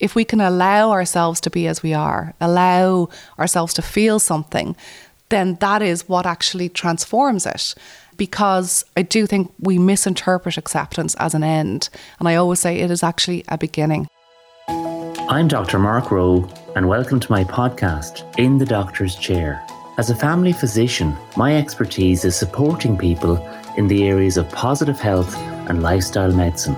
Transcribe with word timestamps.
If 0.00 0.16
we 0.16 0.24
can 0.24 0.40
allow 0.40 0.90
ourselves 0.90 1.40
to 1.42 1.50
be 1.50 1.68
as 1.68 1.80
we 1.80 1.94
are, 1.94 2.34
allow 2.40 3.10
ourselves 3.38 3.72
to 3.74 3.82
feel 3.82 4.18
something, 4.18 4.74
then 5.28 5.54
that 5.60 5.82
is 5.82 6.08
what 6.08 6.26
actually 6.26 6.68
transforms 6.68 7.46
it. 7.46 7.76
Because 8.16 8.84
I 8.96 9.02
do 9.02 9.24
think 9.24 9.54
we 9.60 9.78
misinterpret 9.78 10.56
acceptance 10.56 11.14
as 11.20 11.32
an 11.32 11.44
end. 11.44 11.90
And 12.18 12.26
I 12.26 12.34
always 12.34 12.58
say 12.58 12.80
it 12.80 12.90
is 12.90 13.04
actually 13.04 13.44
a 13.46 13.56
beginning. 13.56 14.08
I'm 14.66 15.46
Dr. 15.46 15.78
Mark 15.78 16.10
Rowe, 16.10 16.50
and 16.74 16.88
welcome 16.88 17.20
to 17.20 17.30
my 17.30 17.44
podcast, 17.44 18.36
In 18.36 18.58
the 18.58 18.66
Doctor's 18.66 19.14
Chair. 19.14 19.64
As 19.96 20.10
a 20.10 20.16
family 20.16 20.52
physician, 20.52 21.16
my 21.36 21.56
expertise 21.56 22.24
is 22.24 22.34
supporting 22.34 22.98
people 22.98 23.36
in 23.76 23.86
the 23.86 24.08
areas 24.08 24.38
of 24.38 24.50
positive 24.50 24.98
health 24.98 25.36
and 25.68 25.84
lifestyle 25.84 26.32
medicine. 26.32 26.76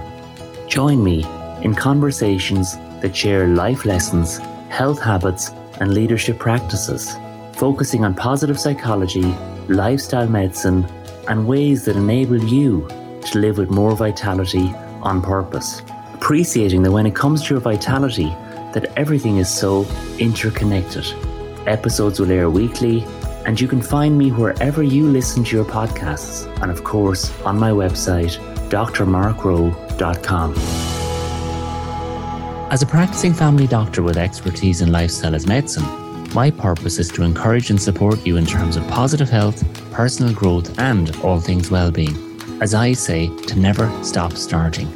Join 0.69 1.03
me 1.03 1.25
in 1.63 1.75
conversations 1.75 2.77
that 3.07 3.15
share 3.15 3.47
life 3.47 3.85
lessons, 3.85 4.39
health 4.69 5.01
habits, 5.01 5.51
and 5.79 5.95
leadership 5.95 6.41
practices, 6.41 7.15
focusing 7.53 8.05
on 8.05 8.15
positive 8.15 8.59
psychology, 8.59 9.33
lifestyle 9.69 10.29
medicine, 10.29 10.85
and 11.29 11.47
ways 11.47 11.85
that 11.85 11.95
enable 11.95 12.37
you 12.37 12.85
to 13.25 13.39
live 13.39 13.59
with 13.59 13.71
more 13.71 13.95
vitality 13.95 14.75
on 15.03 15.23
purpose. 15.23 15.83
Appreciating 16.15 16.83
that 16.83 16.91
when 16.91 17.07
it 17.07 17.15
comes 17.15 17.45
to 17.45 17.55
your 17.55 17.61
vitality, 17.61 18.31
that 18.75 18.93
everything 18.97 19.37
is 19.37 19.49
so 19.49 19.87
interconnected. 20.19 21.07
Episodes 21.69 22.19
will 22.19 22.33
air 22.33 22.51
weekly, 22.51 23.05
and 23.47 23.61
you 23.61 23.69
can 23.69 23.81
find 23.81 24.19
me 24.19 24.33
wherever 24.33 24.83
you 24.83 25.07
listen 25.07 25.45
to 25.45 25.55
your 25.55 25.65
podcasts, 25.65 26.49
and 26.61 26.73
of 26.73 26.83
course 26.83 27.31
on 27.43 27.57
my 27.57 27.71
website, 27.71 28.37
drmarkrowe.com. 28.69 30.96
As 32.69 32.83
a 32.83 32.87
practicing 32.87 33.33
family 33.33 33.69
doctor 33.69 34.03
with 34.03 34.17
expertise 34.17 34.81
in 34.81 34.91
lifestyle 34.91 35.37
as 35.37 35.47
medicine, 35.47 35.85
my 36.35 36.51
purpose 36.51 36.99
is 36.99 37.09
to 37.13 37.23
encourage 37.23 37.71
and 37.71 37.81
support 37.81 38.27
you 38.27 38.39
in 38.39 38.45
terms 38.45 38.77
of 38.77 38.87
positive 38.89 39.31
health, 39.31 39.63
personal 39.93 40.35
growth, 40.35 40.77
and 40.77 41.15
all 41.19 41.39
things 41.39 41.71
well-being. 41.71 42.17
As 42.61 42.75
I 42.75 42.93
say, 42.93 43.29
to 43.29 43.57
never 43.57 43.89
stop 44.03 44.33
starting. 44.33 44.89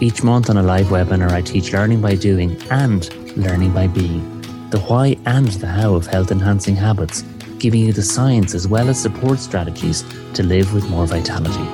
Each 0.00 0.22
month 0.22 0.50
on 0.50 0.58
a 0.58 0.62
live 0.62 0.88
webinar, 0.88 1.30
I 1.30 1.40
teach 1.40 1.72
learning 1.72 2.02
by 2.02 2.16
doing 2.16 2.60
and 2.70 3.08
learning 3.34 3.72
by 3.72 3.86
being, 3.86 4.42
the 4.68 4.80
why 4.80 5.16
and 5.24 5.48
the 5.48 5.68
how 5.68 5.94
of 5.94 6.06
health 6.06 6.30
enhancing 6.30 6.76
habits, 6.76 7.22
giving 7.58 7.80
you 7.80 7.94
the 7.94 8.02
science 8.02 8.54
as 8.54 8.68
well 8.68 8.90
as 8.90 9.00
support 9.00 9.38
strategies 9.38 10.04
to 10.34 10.42
live 10.42 10.74
with 10.74 10.88
more 10.90 11.06
vitality. 11.06 11.66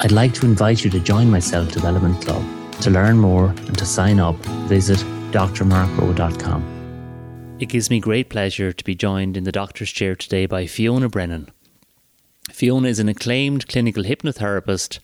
I'd 0.00 0.10
like 0.10 0.32
to 0.34 0.46
invite 0.46 0.84
you 0.84 0.90
to 0.90 1.00
join 1.00 1.30
my 1.30 1.38
Self 1.38 1.70
Development 1.70 2.18
Club 2.24 2.42
to 2.84 2.90
learn 2.90 3.16
more 3.16 3.46
and 3.46 3.78
to 3.78 3.86
sign 3.86 4.20
up, 4.20 4.36
visit 4.68 4.98
drmarkrowe.com. 5.32 7.56
It 7.58 7.70
gives 7.70 7.88
me 7.88 7.98
great 7.98 8.28
pleasure 8.28 8.74
to 8.74 8.84
be 8.84 8.94
joined 8.94 9.38
in 9.38 9.44
the 9.44 9.52
doctor's 9.52 9.90
chair 9.90 10.14
today 10.14 10.44
by 10.44 10.66
Fiona 10.66 11.08
Brennan. 11.08 11.48
Fiona 12.50 12.88
is 12.88 12.98
an 12.98 13.08
acclaimed 13.08 13.68
clinical 13.68 14.02
hypnotherapist, 14.02 14.98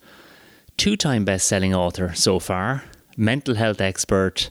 two 0.77 0.95
time 0.95 1.25
best 1.25 1.48
selling 1.48 1.75
author 1.75 2.12
so 2.14 2.39
far, 2.39 2.84
mental 3.17 3.55
health 3.55 3.81
expert, 3.81 4.50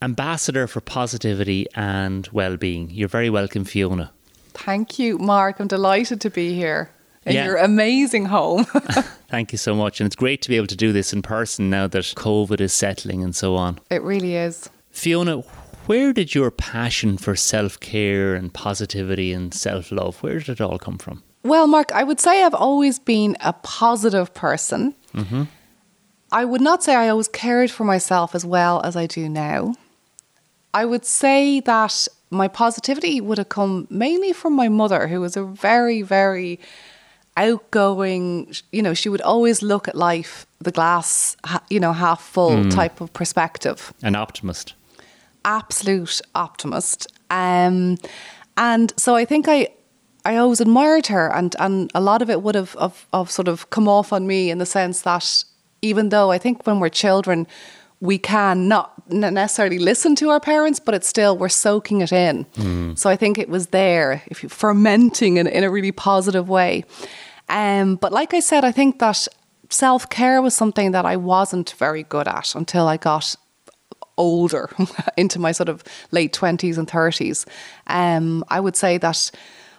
ambassador 0.00 0.68
for 0.68 0.80
positivity 0.80 1.66
and 1.74 2.28
well 2.28 2.56
being. 2.56 2.90
You're 2.90 3.08
very 3.08 3.28
welcome, 3.28 3.64
Fiona. 3.64 4.12
Thank 4.50 5.00
you, 5.00 5.18
Mark. 5.18 5.58
I'm 5.58 5.66
delighted 5.66 6.20
to 6.20 6.30
be 6.30 6.54
here 6.54 6.90
in 7.26 7.34
yeah. 7.34 7.44
your 7.44 7.56
amazing 7.56 8.26
home. 8.26 8.64
Thank 9.28 9.52
you 9.52 9.58
so 9.58 9.74
much. 9.74 10.00
And 10.00 10.06
it's 10.06 10.16
great 10.16 10.42
to 10.42 10.48
be 10.48 10.56
able 10.56 10.66
to 10.68 10.76
do 10.76 10.92
this 10.92 11.12
in 11.12 11.22
person 11.22 11.70
now 11.70 11.86
that 11.86 12.02
COVID 12.16 12.60
is 12.60 12.72
settling 12.72 13.22
and 13.22 13.34
so 13.34 13.56
on. 13.56 13.78
It 13.90 14.02
really 14.02 14.36
is. 14.36 14.70
Fiona, 14.90 15.42
where 15.86 16.12
did 16.12 16.34
your 16.34 16.50
passion 16.50 17.18
for 17.18 17.36
self 17.36 17.78
care 17.80 18.34
and 18.34 18.52
positivity 18.52 19.32
and 19.32 19.52
self 19.52 19.92
love, 19.92 20.22
where 20.22 20.38
did 20.38 20.48
it 20.48 20.60
all 20.60 20.78
come 20.78 20.98
from? 20.98 21.22
Well, 21.42 21.66
Mark, 21.66 21.92
I 21.92 22.04
would 22.04 22.20
say 22.20 22.44
I've 22.44 22.54
always 22.54 22.98
been 22.98 23.36
a 23.40 23.52
positive 23.52 24.34
person. 24.34 24.94
Mm-hmm. 25.14 25.44
I 26.32 26.44
would 26.44 26.60
not 26.60 26.82
say 26.82 26.94
I 26.94 27.08
always 27.08 27.28
cared 27.28 27.70
for 27.70 27.84
myself 27.84 28.34
as 28.34 28.44
well 28.44 28.80
as 28.82 28.94
I 28.94 29.06
do 29.06 29.28
now. 29.28 29.74
I 30.72 30.84
would 30.84 31.04
say 31.04 31.60
that 31.60 32.06
my 32.30 32.46
positivity 32.46 33.20
would 33.20 33.38
have 33.38 33.48
come 33.48 33.88
mainly 33.90 34.32
from 34.32 34.54
my 34.54 34.68
mother, 34.68 35.08
who 35.08 35.20
was 35.20 35.36
a 35.36 35.42
very, 35.42 36.02
very 36.02 36.60
outgoing, 37.40 38.54
you 38.70 38.82
know, 38.82 38.94
she 38.94 39.08
would 39.08 39.22
always 39.22 39.62
look 39.62 39.88
at 39.88 39.94
life, 39.94 40.46
the 40.60 40.70
glass, 40.70 41.36
you 41.70 41.80
know, 41.80 41.92
half 41.92 42.20
full 42.20 42.50
mm. 42.50 42.74
type 42.74 43.00
of 43.00 43.12
perspective. 43.12 43.92
An 44.02 44.14
optimist. 44.14 44.74
Absolute 45.44 46.20
optimist. 46.34 47.06
Um, 47.30 47.96
and 48.56 48.92
so 48.96 49.16
I 49.16 49.24
think 49.24 49.48
I, 49.48 49.68
I 50.24 50.36
always 50.36 50.60
admired 50.60 51.06
her, 51.06 51.34
and, 51.34 51.56
and 51.58 51.90
a 51.94 52.00
lot 52.00 52.20
of 52.20 52.28
it 52.28 52.42
would 52.42 52.54
have 52.54 52.76
of, 52.76 53.06
of 53.12 53.30
sort 53.30 53.48
of 53.48 53.70
come 53.70 53.88
off 53.88 54.12
on 54.12 54.26
me 54.26 54.50
in 54.50 54.58
the 54.58 54.66
sense 54.66 55.00
that 55.02 55.44
even 55.80 56.10
though 56.10 56.30
I 56.30 56.38
think 56.38 56.66
when 56.66 56.78
we're 56.78 56.90
children, 56.90 57.46
we 58.00 58.18
can 58.18 58.68
not 58.68 59.10
necessarily 59.10 59.78
listen 59.78 60.14
to 60.16 60.30
our 60.30 60.40
parents, 60.40 60.80
but 60.80 60.94
it's 60.94 61.08
still 61.08 61.36
we're 61.36 61.48
soaking 61.48 62.00
it 62.00 62.12
in. 62.12 62.44
Mm. 62.56 62.98
So 62.98 63.10
I 63.10 63.16
think 63.16 63.38
it 63.38 63.48
was 63.48 63.68
there, 63.68 64.22
if 64.26 64.42
you 64.42 64.48
fermenting 64.48 65.36
in, 65.36 65.46
in 65.46 65.64
a 65.64 65.70
really 65.70 65.92
positive 65.92 66.48
way. 66.48 66.84
Um, 67.50 67.96
but 67.96 68.12
like 68.12 68.32
I 68.32 68.40
said, 68.40 68.64
I 68.64 68.72
think 68.72 68.98
that 69.00 69.28
self 69.68 70.08
care 70.08 70.40
was 70.40 70.54
something 70.54 70.92
that 70.92 71.04
I 71.04 71.16
wasn't 71.16 71.74
very 71.78 72.04
good 72.04 72.28
at 72.28 72.54
until 72.54 72.86
I 72.88 72.96
got 72.96 73.36
older, 74.16 74.70
into 75.16 75.38
my 75.38 75.52
sort 75.52 75.68
of 75.68 75.82
late 76.10 76.32
20s 76.32 76.78
and 76.78 76.88
30s. 76.88 77.46
Um, 77.86 78.44
I 78.48 78.60
would 78.60 78.76
say 78.76 78.98
that 78.98 79.30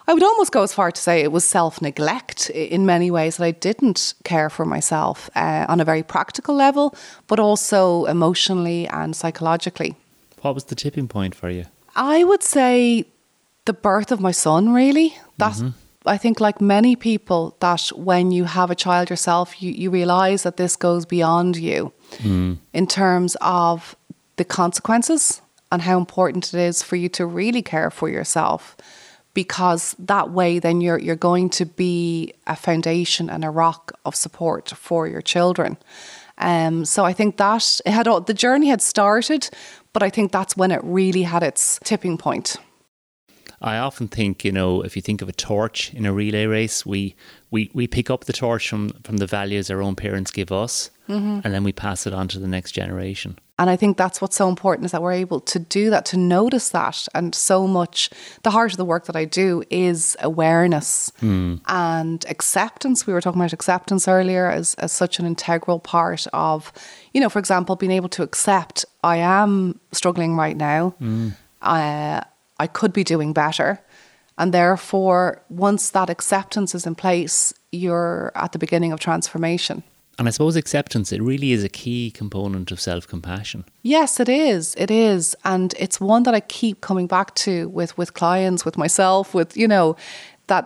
I 0.07 0.13
would 0.13 0.23
almost 0.23 0.51
go 0.51 0.63
as 0.63 0.73
far 0.73 0.91
to 0.91 1.01
say 1.01 1.21
it 1.21 1.31
was 1.31 1.45
self 1.45 1.81
neglect 1.81 2.49
in 2.49 2.85
many 2.85 3.09
ways 3.11 3.37
that 3.37 3.45
I 3.45 3.51
didn't 3.51 4.13
care 4.23 4.49
for 4.49 4.65
myself 4.65 5.29
uh, 5.35 5.65
on 5.69 5.79
a 5.79 5.85
very 5.85 6.03
practical 6.03 6.55
level, 6.55 6.95
but 7.27 7.39
also 7.39 8.05
emotionally 8.05 8.87
and 8.87 9.15
psychologically. 9.15 9.95
What 10.41 10.55
was 10.55 10.65
the 10.65 10.75
tipping 10.75 11.07
point 11.07 11.35
for 11.35 11.49
you? 11.49 11.65
I 11.95 12.23
would 12.23 12.43
say 12.43 13.05
the 13.65 13.73
birth 13.73 14.11
of 14.11 14.19
my 14.19 14.31
son, 14.31 14.73
really. 14.73 15.15
That's 15.37 15.59
mm-hmm. 15.59 15.77
I 16.05 16.17
think, 16.17 16.39
like 16.39 16.59
many 16.59 16.95
people, 16.95 17.55
that 17.59 17.91
when 17.95 18.31
you 18.31 18.45
have 18.45 18.71
a 18.71 18.75
child 18.75 19.09
yourself, 19.09 19.61
you, 19.61 19.71
you 19.71 19.91
realize 19.91 20.43
that 20.43 20.57
this 20.57 20.75
goes 20.75 21.05
beyond 21.05 21.57
you 21.57 21.93
mm. 22.17 22.57
in 22.73 22.87
terms 22.87 23.37
of 23.41 23.95
the 24.37 24.45
consequences 24.45 25.41
and 25.71 25.81
how 25.81 25.97
important 25.97 26.53
it 26.53 26.59
is 26.59 26.81
for 26.81 26.95
you 26.95 27.09
to 27.09 27.25
really 27.25 27.61
care 27.61 27.91
for 27.91 28.09
yourself. 28.09 28.75
Because 29.33 29.95
that 29.99 30.31
way, 30.31 30.59
then 30.59 30.81
you're 30.81 30.99
you're 30.99 31.15
going 31.15 31.49
to 31.51 31.65
be 31.65 32.33
a 32.47 32.55
foundation 32.55 33.29
and 33.29 33.45
a 33.45 33.49
rock 33.49 33.93
of 34.03 34.15
support 34.15 34.69
for 34.69 35.07
your 35.07 35.21
children. 35.21 35.77
Um, 36.37 36.85
so 36.85 37.05
I 37.05 37.13
think 37.13 37.37
that 37.37 37.79
it 37.85 37.91
had 37.91 38.07
the 38.25 38.33
journey 38.33 38.69
had 38.69 38.81
started, 38.81 39.49
but 39.93 40.03
I 40.03 40.09
think 40.09 40.31
that's 40.31 40.57
when 40.57 40.71
it 40.71 40.81
really 40.83 41.23
had 41.23 41.43
its 41.43 41.79
tipping 41.83 42.17
point. 42.17 42.57
I 43.61 43.77
often 43.77 44.07
think, 44.07 44.43
you 44.43 44.51
know, 44.51 44.81
if 44.81 44.95
you 44.95 45.01
think 45.01 45.21
of 45.21 45.29
a 45.29 45.33
torch 45.33 45.93
in 45.93 46.05
a 46.05 46.13
relay 46.13 46.45
race, 46.45 46.85
we 46.85 47.15
we, 47.51 47.69
we 47.73 47.85
pick 47.85 48.09
up 48.09 48.25
the 48.25 48.33
torch 48.33 48.69
from, 48.69 48.89
from 49.03 49.17
the 49.17 49.27
values 49.27 49.69
our 49.69 49.81
own 49.81 49.95
parents 49.95 50.31
give 50.31 50.53
us 50.53 50.89
mm-hmm. 51.09 51.41
and 51.43 51.53
then 51.53 51.63
we 51.65 51.73
pass 51.73 52.07
it 52.07 52.13
on 52.13 52.27
to 52.29 52.39
the 52.39 52.47
next 52.47 52.71
generation. 52.71 53.37
And 53.59 53.69
I 53.69 53.75
think 53.75 53.95
that's 53.97 54.21
what's 54.21 54.37
so 54.37 54.49
important 54.49 54.85
is 54.85 54.91
that 54.91 55.03
we're 55.03 55.11
able 55.11 55.39
to 55.41 55.59
do 55.59 55.91
that, 55.91 56.05
to 56.05 56.17
notice 56.17 56.69
that. 56.69 57.07
And 57.13 57.35
so 57.35 57.67
much, 57.67 58.09
the 58.41 58.49
heart 58.49 58.71
of 58.71 58.77
the 58.77 58.85
work 58.85 59.05
that 59.05 59.15
I 59.15 59.25
do 59.25 59.63
is 59.69 60.17
awareness 60.19 61.11
mm. 61.21 61.61
and 61.67 62.25
acceptance. 62.27 63.05
We 63.05 63.13
were 63.13 63.21
talking 63.21 63.39
about 63.39 63.53
acceptance 63.53 64.07
earlier 64.07 64.49
as, 64.49 64.73
as 64.75 64.91
such 64.91 65.19
an 65.19 65.27
integral 65.27 65.79
part 65.79 66.25
of, 66.33 66.73
you 67.13 67.21
know, 67.21 67.29
for 67.29 67.37
example, 67.37 67.75
being 67.75 67.91
able 67.91 68.09
to 68.09 68.23
accept 68.23 68.83
I 69.03 69.17
am 69.17 69.79
struggling 69.91 70.35
right 70.35 70.57
now. 70.57 70.95
Mm. 70.99 71.35
Uh, 71.61 72.21
I 72.61 72.67
could 72.67 72.93
be 72.93 73.03
doing 73.03 73.33
better. 73.33 73.79
And 74.37 74.53
therefore, 74.53 75.41
once 75.49 75.89
that 75.91 76.09
acceptance 76.09 76.75
is 76.75 76.85
in 76.85 76.95
place, 76.95 77.53
you're 77.71 78.31
at 78.35 78.51
the 78.51 78.59
beginning 78.59 78.91
of 78.91 78.99
transformation. 78.99 79.83
And 80.19 80.27
I 80.27 80.31
suppose 80.31 80.55
acceptance, 80.55 81.11
it 81.11 81.21
really 81.21 81.51
is 81.51 81.63
a 81.63 81.69
key 81.69 82.11
component 82.11 82.71
of 82.71 82.79
self 82.79 83.07
compassion. 83.07 83.65
Yes, 83.81 84.19
it 84.19 84.29
is. 84.29 84.75
It 84.77 84.91
is. 84.91 85.35
And 85.43 85.73
it's 85.79 85.99
one 85.99 86.23
that 86.23 86.35
I 86.35 86.41
keep 86.41 86.81
coming 86.81 87.07
back 87.07 87.33
to 87.45 87.69
with, 87.69 87.97
with 87.97 88.13
clients, 88.13 88.63
with 88.63 88.77
myself, 88.77 89.33
with, 89.33 89.57
you 89.57 89.67
know, 89.67 89.95
that 90.47 90.65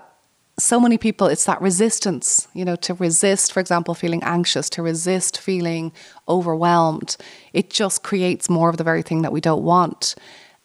so 0.58 0.80
many 0.80 0.98
people, 0.98 1.28
it's 1.28 1.46
that 1.46 1.62
resistance, 1.62 2.48
you 2.54 2.66
know, 2.66 2.76
to 2.78 2.94
resist, 2.96 3.54
for 3.54 3.60
example, 3.60 3.94
feeling 3.94 4.24
anxious, 4.24 4.70
to 4.72 4.82
resist 4.82 5.38
feeling 5.38 5.94
overwhelmed. 6.28 7.16
It 7.54 7.70
just 7.70 8.04
creates 8.04 8.50
more 8.50 8.70
of 8.70 8.78
the 8.78 8.84
very 8.84 9.04
thing 9.04 9.22
that 9.22 9.32
we 9.32 9.42
don't 9.42 9.64
want. 9.64 10.16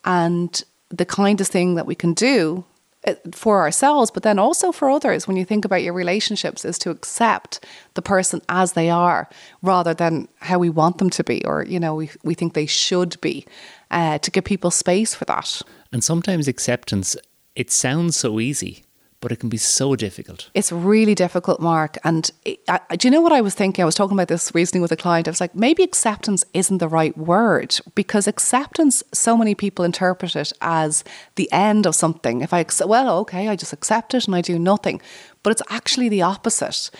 And 0.04 0.62
the 0.90 1.06
kindest 1.06 1.52
thing 1.52 1.76
that 1.76 1.86
we 1.86 1.94
can 1.94 2.14
do 2.14 2.64
uh, 3.06 3.14
for 3.32 3.62
ourselves, 3.62 4.10
but 4.10 4.22
then 4.22 4.38
also 4.38 4.72
for 4.72 4.90
others. 4.90 5.26
When 5.26 5.36
you 5.36 5.44
think 5.46 5.64
about 5.64 5.82
your 5.82 5.94
relationships, 5.94 6.64
is 6.64 6.78
to 6.80 6.90
accept 6.90 7.64
the 7.94 8.02
person 8.02 8.42
as 8.48 8.72
they 8.72 8.90
are, 8.90 9.28
rather 9.62 9.94
than 9.94 10.28
how 10.40 10.58
we 10.58 10.68
want 10.68 10.98
them 10.98 11.10
to 11.10 11.24
be, 11.24 11.42
or 11.46 11.64
you 11.64 11.80
know, 11.80 11.94
we 11.94 12.10
we 12.22 12.34
think 12.34 12.52
they 12.52 12.66
should 12.66 13.20
be. 13.20 13.46
Uh, 13.92 14.18
to 14.18 14.30
give 14.30 14.44
people 14.44 14.70
space 14.70 15.16
for 15.16 15.24
that. 15.24 15.62
And 15.90 16.04
sometimes 16.04 16.46
acceptance, 16.46 17.16
it 17.56 17.72
sounds 17.72 18.16
so 18.16 18.38
easy, 18.38 18.84
but 19.20 19.30
it 19.30 19.36
can 19.36 19.50
be 19.50 19.58
so 19.58 19.94
difficult. 19.94 20.50
It's 20.54 20.72
really 20.72 21.14
difficult, 21.14 21.60
Mark. 21.60 21.98
And 22.04 22.30
it, 22.44 22.60
I, 22.68 22.96
do 22.96 23.06
you 23.06 23.12
know 23.12 23.20
what 23.20 23.32
I 23.32 23.42
was 23.42 23.54
thinking? 23.54 23.82
I 23.82 23.86
was 23.86 23.94
talking 23.94 24.16
about 24.16 24.28
this 24.28 24.54
recently 24.54 24.80
with 24.80 24.92
a 24.92 24.96
client. 24.96 25.28
I 25.28 25.30
was 25.30 25.40
like, 25.40 25.54
maybe 25.54 25.82
acceptance 25.82 26.42
isn't 26.54 26.78
the 26.78 26.88
right 26.88 27.16
word 27.16 27.78
because 27.94 28.26
acceptance, 28.26 29.02
so 29.12 29.36
many 29.36 29.54
people 29.54 29.84
interpret 29.84 30.36
it 30.36 30.52
as 30.62 31.04
the 31.34 31.52
end 31.52 31.86
of 31.86 31.94
something. 31.94 32.40
If 32.40 32.54
I, 32.54 32.64
well, 32.84 33.18
okay, 33.18 33.48
I 33.48 33.56
just 33.56 33.74
accept 33.74 34.14
it 34.14 34.26
and 34.26 34.34
I 34.34 34.40
do 34.40 34.58
nothing. 34.58 35.02
But 35.42 35.50
it's 35.50 35.62
actually 35.68 36.08
the 36.08 36.22
opposite. 36.22 36.90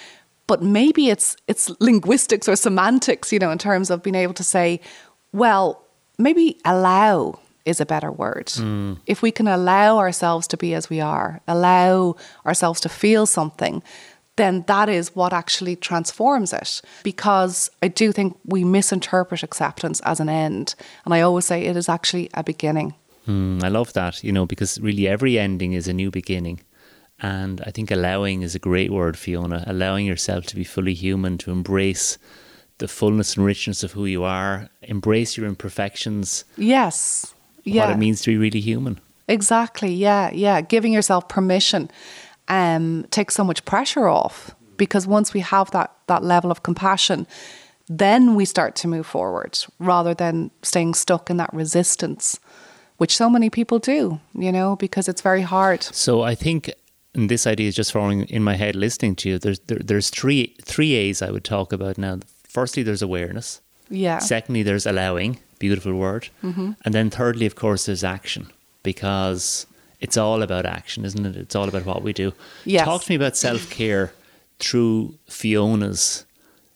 But 0.47 0.63
maybe 0.63 1.11
it's 1.11 1.37
it's 1.47 1.71
linguistics 1.81 2.49
or 2.49 2.57
semantics, 2.57 3.33
you 3.33 3.39
know, 3.39 3.51
in 3.51 3.59
terms 3.59 3.89
of 3.89 4.03
being 4.03 4.17
able 4.17 4.35
to 4.35 4.45
say, 4.45 4.81
well, 5.33 5.87
maybe 6.19 6.59
allow 6.65 7.39
is 7.65 7.81
a 7.81 7.87
better 7.87 8.11
word. 8.11 8.47
Mm. 8.47 8.99
If 9.07 9.23
we 9.23 9.31
can 9.31 9.49
allow 9.49 9.99
ourselves 9.99 10.47
to 10.49 10.57
be 10.57 10.75
as 10.75 10.91
we 10.91 11.01
are, 11.01 11.41
allow 11.47 12.17
ourselves 12.47 12.81
to 12.81 12.89
feel 12.89 13.27
something, 13.27 13.83
then 14.37 14.65
that 14.67 14.89
is 14.89 15.15
what 15.15 15.33
actually 15.33 15.77
transforms 15.77 16.53
it. 16.53 16.81
Because 17.03 17.71
I 17.83 17.89
do 17.89 18.13
think 18.13 18.39
we 18.45 18.65
misinterpret 18.65 19.43
acceptance 19.43 20.01
as 20.01 20.21
an 20.21 20.29
end. 20.29 20.75
And 21.05 21.13
I 21.13 21.21
always 21.21 21.45
say 21.45 21.63
it 21.63 21.77
is 21.77 21.89
actually 21.89 22.31
a 22.35 22.43
beginning. 22.43 22.95
Mm, 23.29 23.63
I 23.63 23.69
love 23.69 23.93
that, 23.93 24.25
you 24.25 24.33
know, 24.33 24.47
because 24.47 24.81
really 24.81 25.07
every 25.07 25.39
ending 25.39 25.75
is 25.75 25.87
a 25.89 25.93
new 25.93 26.11
beginning. 26.11 26.61
And 27.23 27.61
I 27.67 27.71
think 27.71 27.91
allowing 27.91 28.41
is 28.41 28.55
a 28.55 28.59
great 28.59 28.91
word, 28.91 29.19
Fiona. 29.19 29.63
Allowing 29.67 30.07
yourself 30.07 30.47
to 30.47 30.57
be 30.57 30.65
fully 30.65 30.95
human, 30.95 31.37
to 31.39 31.51
embrace 31.51 32.17
the 32.79 32.89
fullness 32.89 33.37
and 33.37 33.45
richness 33.45 33.83
of 33.83 33.93
who 33.93 34.07
you 34.07 34.25
are, 34.25 34.71
embrace 34.81 35.37
your 35.37 35.47
imperfections. 35.47 36.45
Yes 36.57 37.35
yeah. 37.75 37.87
what 37.87 37.95
it 37.95 37.99
means 37.99 38.23
to 38.23 38.31
be 38.31 38.37
really 38.37 38.61
human. 38.61 39.01
Exactly. 39.29 39.93
Yeah. 39.93 40.31
Yeah. 40.33 40.61
Giving 40.61 40.93
yourself 40.93 41.29
permission 41.29 41.91
um, 42.49 43.07
takes 43.11 43.35
so 43.35 43.45
much 43.45 43.65
pressure 43.65 44.09
off 44.09 44.55
because 44.77 45.07
once 45.07 45.33
we 45.33 45.41
have 45.41 45.71
that 45.71 45.95
that 46.07 46.23
level 46.25 46.51
of 46.51 46.63
compassion, 46.63 47.27
then 47.89 48.35
we 48.35 48.45
start 48.45 48.75
to 48.77 48.89
move 48.89 49.07
forward 49.07 49.59
rather 49.79 50.15
than 50.15 50.51
staying 50.63 50.95
stuck 50.95 51.31
in 51.31 51.37
that 51.37 51.53
resistance, 51.55 52.41
which 52.97 53.17
so 53.17 53.31
many 53.31 53.51
people 53.51 53.79
do. 53.79 54.21
You 54.35 54.53
know, 54.53 54.77
because 54.77 55.09
it's 55.09 55.23
very 55.23 55.43
hard. 55.43 55.83
So 55.83 56.23
I 56.23 56.35
think. 56.35 56.71
And 57.13 57.29
this 57.29 57.45
idea 57.45 57.67
is 57.67 57.75
just 57.75 57.91
forming 57.91 58.23
in 58.29 58.45
my 58.45 58.55
head 58.55 58.77
listening 58.77 59.17
to 59.17 59.29
you. 59.29 59.39
There's 59.39 59.59
there, 59.67 59.81
there's 59.85 60.11
three 60.11 60.55
three 60.63 60.95
A's 60.95 61.23
I 61.23 61.31
would 61.33 61.43
talk 61.43 61.73
about 61.73 61.99
now. 61.99 62.21
Firstly, 62.45 62.85
there's 62.85 63.03
awareness. 63.03 63.61
Yeah. 63.89 64.19
Secondly, 64.19 64.63
there's 64.63 64.87
allowing 64.87 65.39
beautiful 65.61 65.95
word. 65.95 66.29
Mm-hmm. 66.43 66.73
And 66.85 66.93
then 66.93 67.11
thirdly, 67.11 67.47
of 67.47 67.55
course, 67.55 67.87
there's 67.87 68.03
action 68.03 68.51
because 68.83 69.67
it's 70.01 70.17
all 70.17 70.43
about 70.43 70.67
action, 70.67 71.05
isn't 71.05 71.25
it? 71.25 71.37
It's 71.37 71.55
all 71.55 71.69
about 71.69 71.87
what 71.87 72.03
we 72.03 72.13
do. 72.13 72.33
Yes. 72.65 72.85
Talk 72.85 73.05
to 73.05 73.13
me 73.13 73.15
about 73.15 73.37
self 73.37 73.71
care 73.71 74.13
through 74.59 75.15
Fiona's 75.29 76.27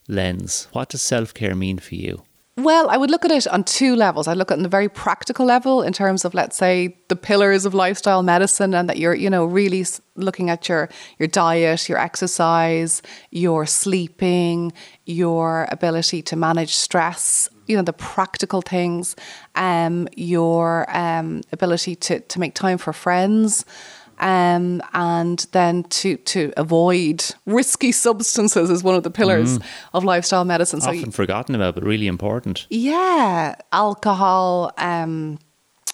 lens. 0.07 0.69
What 0.73 0.91
does 0.91 1.03
self 1.03 1.35
care 1.35 1.57
mean 1.57 1.79
for 1.81 1.97
you? 1.97 2.23
Well, 2.57 2.89
I 2.89 2.97
would 2.97 3.11
look 3.11 3.25
at 3.25 3.33
it 3.33 3.49
on 3.49 3.65
two 3.65 3.97
levels. 3.97 4.29
I 4.29 4.35
look 4.35 4.53
at 4.53 4.55
it 4.55 4.59
on 4.59 4.63
the 4.63 4.69
very 4.69 4.89
practical 4.89 5.45
level 5.45 5.83
in 5.83 5.93
terms 5.93 6.25
of, 6.25 6.35
let's 6.35 6.57
say, 6.57 6.97
the 7.09 7.17
pillars 7.17 7.65
of 7.65 7.75
lifestyle 7.75 8.23
medicine, 8.23 8.75
and 8.75 8.89
that 8.89 8.97
you're, 8.97 9.15
you 9.15 9.29
know, 9.29 9.45
really 9.45 9.85
looking 10.15 10.51
at 10.51 10.69
your 10.69 10.89
your 11.19 11.27
diet, 11.27 11.89
your 11.89 11.99
exercise, 11.99 13.03
your 13.33 13.67
sleeping, 13.67 14.73
your 15.05 15.67
ability 15.73 16.23
to 16.23 16.37
manage 16.37 16.75
stress. 16.77 17.49
You 17.67 17.77
know, 17.77 17.83
the 17.83 17.93
practical 17.93 18.63
things, 18.63 19.17
um, 19.55 20.09
your 20.17 20.87
um, 20.95 21.43
ability 21.53 21.97
to 21.97 22.21
to 22.21 22.41
make 22.41 22.55
time 22.55 22.79
for 22.79 22.93
friends 22.93 23.65
um, 24.19 24.83
and 24.93 25.47
then 25.53 25.85
to 25.85 26.17
to 26.17 26.53
avoid 26.57 27.25
risky 27.47 27.93
substances 28.07 28.71
is 28.71 28.83
one 28.83 28.95
of 28.95 29.03
the 29.03 29.11
pillars 29.11 29.59
mm. 29.59 29.65
of 29.93 30.05
lifestyle 30.05 30.45
medicine. 30.45 30.81
So 30.81 30.91
Often 30.91 31.13
forgotten 31.13 31.55
about, 31.55 31.75
but 31.75 31.85
really 31.85 32.07
important. 32.07 32.67
Yeah, 32.71 33.55
alcohol, 33.73 34.73
um, 34.79 35.39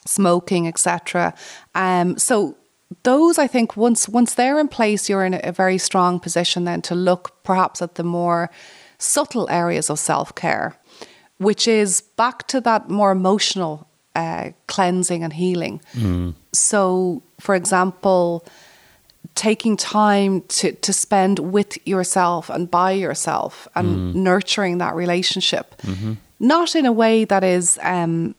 smoking, 0.07 0.69
etc. 0.69 1.35
Um, 1.75 2.19
so 2.19 2.57
those, 3.05 3.39
I 3.39 3.47
think, 3.47 3.77
once 3.77 4.09
once 4.09 4.35
they're 4.35 4.59
in 4.59 4.69
place, 4.69 5.09
you're 5.09 5.25
in 5.25 5.41
a 5.43 5.53
very 5.53 5.79
strong 5.79 6.21
position 6.21 6.65
then 6.65 6.83
to 6.83 6.95
look 6.95 7.43
perhaps 7.43 7.81
at 7.81 7.95
the 7.95 8.05
more 8.05 8.51
subtle 8.99 9.49
areas 9.49 9.89
of 9.89 9.99
self 9.99 10.35
care, 10.35 10.77
which 11.41 11.67
is 11.67 12.03
back 12.03 12.47
to 12.47 12.61
that 12.61 12.91
more 12.91 13.11
emotional 13.11 13.89
uh, 14.15 14.51
cleansing 14.67 15.25
and 15.25 15.33
healing. 15.33 15.81
Mm. 15.95 16.35
So, 16.53 17.23
for 17.41 17.55
example, 17.55 18.45
taking 19.35 19.75
time 19.79 20.43
to, 20.43 20.73
to 20.73 20.93
spend 20.93 21.39
with 21.39 21.79
yourself 21.87 22.51
and 22.51 22.71
by 22.71 22.93
yourself 22.93 23.67
and 23.75 23.89
mm. 23.89 24.15
nurturing 24.15 24.79
that 24.79 24.95
relationship, 24.95 25.75
mm-hmm. 25.79 26.15
not 26.39 26.77
in 26.77 26.85
a 26.85 26.93
way 26.93 27.25
that 27.25 27.43
is 27.43 27.79
um, 27.83 28.35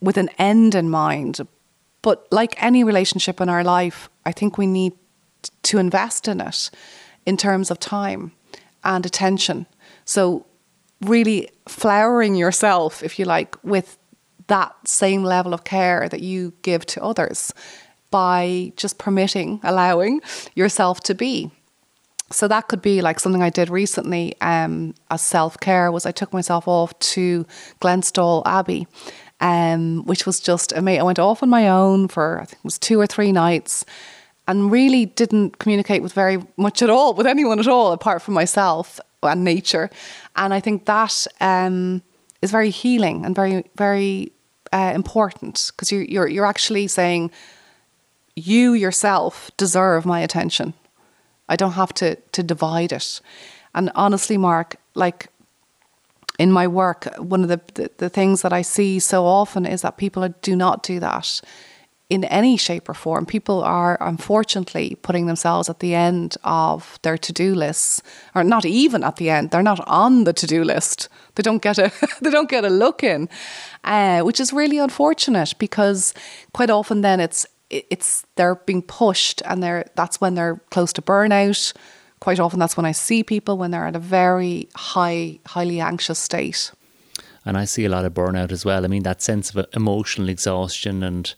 with 0.00 0.16
an 0.16 0.28
end 0.38 0.76
in 0.76 0.88
mind, 0.88 1.40
but 2.00 2.28
like 2.30 2.62
any 2.62 2.84
relationship 2.84 3.40
in 3.40 3.48
our 3.48 3.64
life, 3.64 4.08
I 4.24 4.30
think 4.30 4.56
we 4.56 4.68
need 4.68 4.92
to 5.64 5.78
invest 5.78 6.28
in 6.28 6.40
it 6.40 6.70
in 7.24 7.36
terms 7.36 7.72
of 7.72 7.80
time 7.80 8.30
and 8.84 9.04
attention. 9.04 9.66
So, 10.04 10.45
really 11.00 11.50
flowering 11.68 12.34
yourself, 12.34 13.02
if 13.02 13.18
you 13.18 13.24
like, 13.24 13.56
with 13.62 13.98
that 14.48 14.74
same 14.86 15.22
level 15.22 15.52
of 15.52 15.64
care 15.64 16.08
that 16.08 16.20
you 16.20 16.52
give 16.62 16.86
to 16.86 17.02
others 17.02 17.52
by 18.10 18.72
just 18.76 18.98
permitting, 18.98 19.60
allowing 19.62 20.20
yourself 20.54 21.00
to 21.00 21.14
be. 21.14 21.50
So 22.30 22.48
that 22.48 22.68
could 22.68 22.82
be 22.82 23.02
like 23.02 23.20
something 23.20 23.42
I 23.42 23.50
did 23.50 23.70
recently 23.70 24.34
um, 24.40 24.94
as 25.10 25.22
self 25.22 25.58
care 25.60 25.92
was 25.92 26.06
I 26.06 26.12
took 26.12 26.32
myself 26.32 26.66
off 26.66 26.98
to 26.98 27.46
Glenstal 27.80 28.42
Abbey, 28.46 28.88
um, 29.40 30.04
which 30.06 30.26
was 30.26 30.40
just 30.40 30.72
amazing. 30.72 31.00
I 31.02 31.04
went 31.04 31.18
off 31.18 31.42
on 31.42 31.50
my 31.50 31.68
own 31.68 32.08
for 32.08 32.40
I 32.40 32.46
think 32.46 32.58
it 32.58 32.64
was 32.64 32.78
two 32.78 32.98
or 32.98 33.06
three 33.06 33.30
nights, 33.30 33.84
and 34.48 34.72
really 34.72 35.06
didn't 35.06 35.58
communicate 35.58 36.02
with 36.02 36.12
very 36.12 36.42
much 36.56 36.82
at 36.82 36.90
all 36.90 37.14
with 37.14 37.26
anyone 37.26 37.58
at 37.58 37.68
all 37.68 37.92
apart 37.92 38.22
from 38.22 38.34
myself 38.34 39.00
and 39.26 39.44
nature. 39.44 39.90
And 40.34 40.54
I 40.54 40.60
think 40.60 40.84
that 40.86 41.26
um, 41.40 42.02
is 42.42 42.50
very 42.50 42.70
healing 42.70 43.24
and 43.24 43.34
very 43.34 43.64
very 43.76 44.32
uh, 44.72 44.92
important 44.94 45.72
because 45.72 45.92
you're, 45.92 46.02
you're 46.04 46.28
you're 46.28 46.46
actually 46.46 46.86
saying 46.88 47.30
you 48.34 48.74
yourself 48.74 49.50
deserve 49.56 50.04
my 50.04 50.20
attention. 50.20 50.74
I 51.48 51.56
don't 51.56 51.72
have 51.72 51.92
to 51.94 52.16
to 52.32 52.42
divide 52.42 52.92
it. 52.92 53.20
And 53.74 53.90
honestly, 53.94 54.38
Mark, 54.38 54.76
like 54.94 55.28
in 56.38 56.52
my 56.52 56.66
work, 56.66 57.06
one 57.18 57.42
of 57.42 57.48
the, 57.48 57.60
the, 57.74 57.90
the 57.96 58.08
things 58.08 58.42
that 58.42 58.52
I 58.52 58.62
see 58.62 58.98
so 59.00 59.24
often 59.24 59.66
is 59.66 59.82
that 59.82 59.96
people 59.96 60.28
do 60.42 60.56
not 60.56 60.82
do 60.82 61.00
that 61.00 61.40
in 62.08 62.24
any 62.24 62.56
shape 62.56 62.88
or 62.88 62.94
form. 62.94 63.26
People 63.26 63.62
are 63.64 63.98
unfortunately 64.00 64.96
putting 65.02 65.26
themselves 65.26 65.68
at 65.68 65.80
the 65.80 65.94
end 65.94 66.36
of 66.44 66.98
their 67.02 67.18
to 67.18 67.32
do 67.32 67.54
lists, 67.54 68.02
or 68.34 68.44
not 68.44 68.64
even 68.64 69.02
at 69.02 69.16
the 69.16 69.30
end. 69.30 69.50
They're 69.50 69.62
not 69.62 69.80
on 69.88 70.24
the 70.24 70.32
to 70.32 70.46
do 70.46 70.62
list. 70.62 71.08
They 71.34 71.42
don't 71.42 71.62
get 71.62 71.78
a 71.78 71.92
they 72.20 72.30
don't 72.30 72.48
get 72.48 72.64
a 72.64 72.70
look 72.70 73.02
in, 73.02 73.28
uh, 73.84 74.20
which 74.20 74.40
is 74.40 74.52
really 74.52 74.78
unfortunate 74.78 75.54
because 75.58 76.14
quite 76.52 76.70
often 76.70 77.00
then 77.00 77.20
it's 77.20 77.46
it's 77.70 78.24
they're 78.36 78.54
being 78.54 78.82
pushed 78.82 79.42
and 79.44 79.62
they're 79.62 79.86
that's 79.96 80.20
when 80.20 80.34
they're 80.34 80.60
close 80.70 80.92
to 80.94 81.02
burnout. 81.02 81.72
Quite 82.20 82.40
often 82.40 82.58
that's 82.58 82.76
when 82.76 82.86
I 82.86 82.92
see 82.92 83.22
people 83.22 83.58
when 83.58 83.72
they're 83.72 83.86
at 83.86 83.96
a 83.96 84.00
very 84.00 84.68
high, 84.74 85.38
highly 85.46 85.80
anxious 85.80 86.18
state. 86.18 86.72
And 87.44 87.56
I 87.56 87.64
see 87.64 87.84
a 87.84 87.88
lot 87.88 88.04
of 88.04 88.14
burnout 88.14 88.52
as 88.52 88.64
well. 88.64 88.84
I 88.84 88.88
mean 88.88 89.02
that 89.02 89.22
sense 89.22 89.54
of 89.54 89.66
emotional 89.74 90.28
exhaustion 90.28 91.02
and 91.02 91.34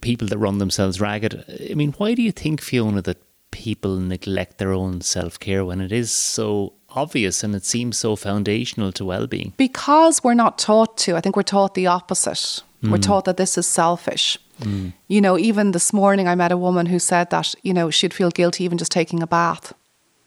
people 0.00 0.28
that 0.28 0.38
run 0.38 0.58
themselves 0.58 1.00
ragged. 1.00 1.44
I 1.70 1.74
mean, 1.74 1.92
why 1.92 2.14
do 2.14 2.22
you 2.22 2.32
think, 2.32 2.60
Fiona, 2.60 3.02
that 3.02 3.22
people 3.50 3.96
neglect 3.98 4.58
their 4.58 4.72
own 4.72 5.00
self 5.00 5.38
care 5.38 5.64
when 5.64 5.80
it 5.80 5.92
is 5.92 6.10
so 6.10 6.72
obvious 6.90 7.42
and 7.42 7.54
it 7.54 7.64
seems 7.64 7.98
so 7.98 8.16
foundational 8.16 8.92
to 8.92 9.04
well 9.04 9.26
being? 9.26 9.52
Because 9.56 10.22
we're 10.22 10.34
not 10.34 10.58
taught 10.58 10.96
to. 10.98 11.16
I 11.16 11.20
think 11.20 11.36
we're 11.36 11.42
taught 11.42 11.74
the 11.74 11.86
opposite. 11.86 12.62
Mm. 12.82 12.90
We're 12.90 12.98
taught 12.98 13.24
that 13.26 13.36
this 13.36 13.56
is 13.58 13.66
selfish. 13.66 14.38
Mm. 14.60 14.92
You 15.08 15.20
know, 15.20 15.38
even 15.38 15.72
this 15.72 15.92
morning 15.92 16.28
I 16.28 16.34
met 16.34 16.52
a 16.52 16.56
woman 16.56 16.86
who 16.86 16.98
said 16.98 17.30
that, 17.30 17.54
you 17.62 17.74
know, 17.74 17.90
she'd 17.90 18.14
feel 18.14 18.30
guilty 18.30 18.64
even 18.64 18.78
just 18.78 18.92
taking 18.92 19.22
a 19.22 19.26
bath. 19.26 19.72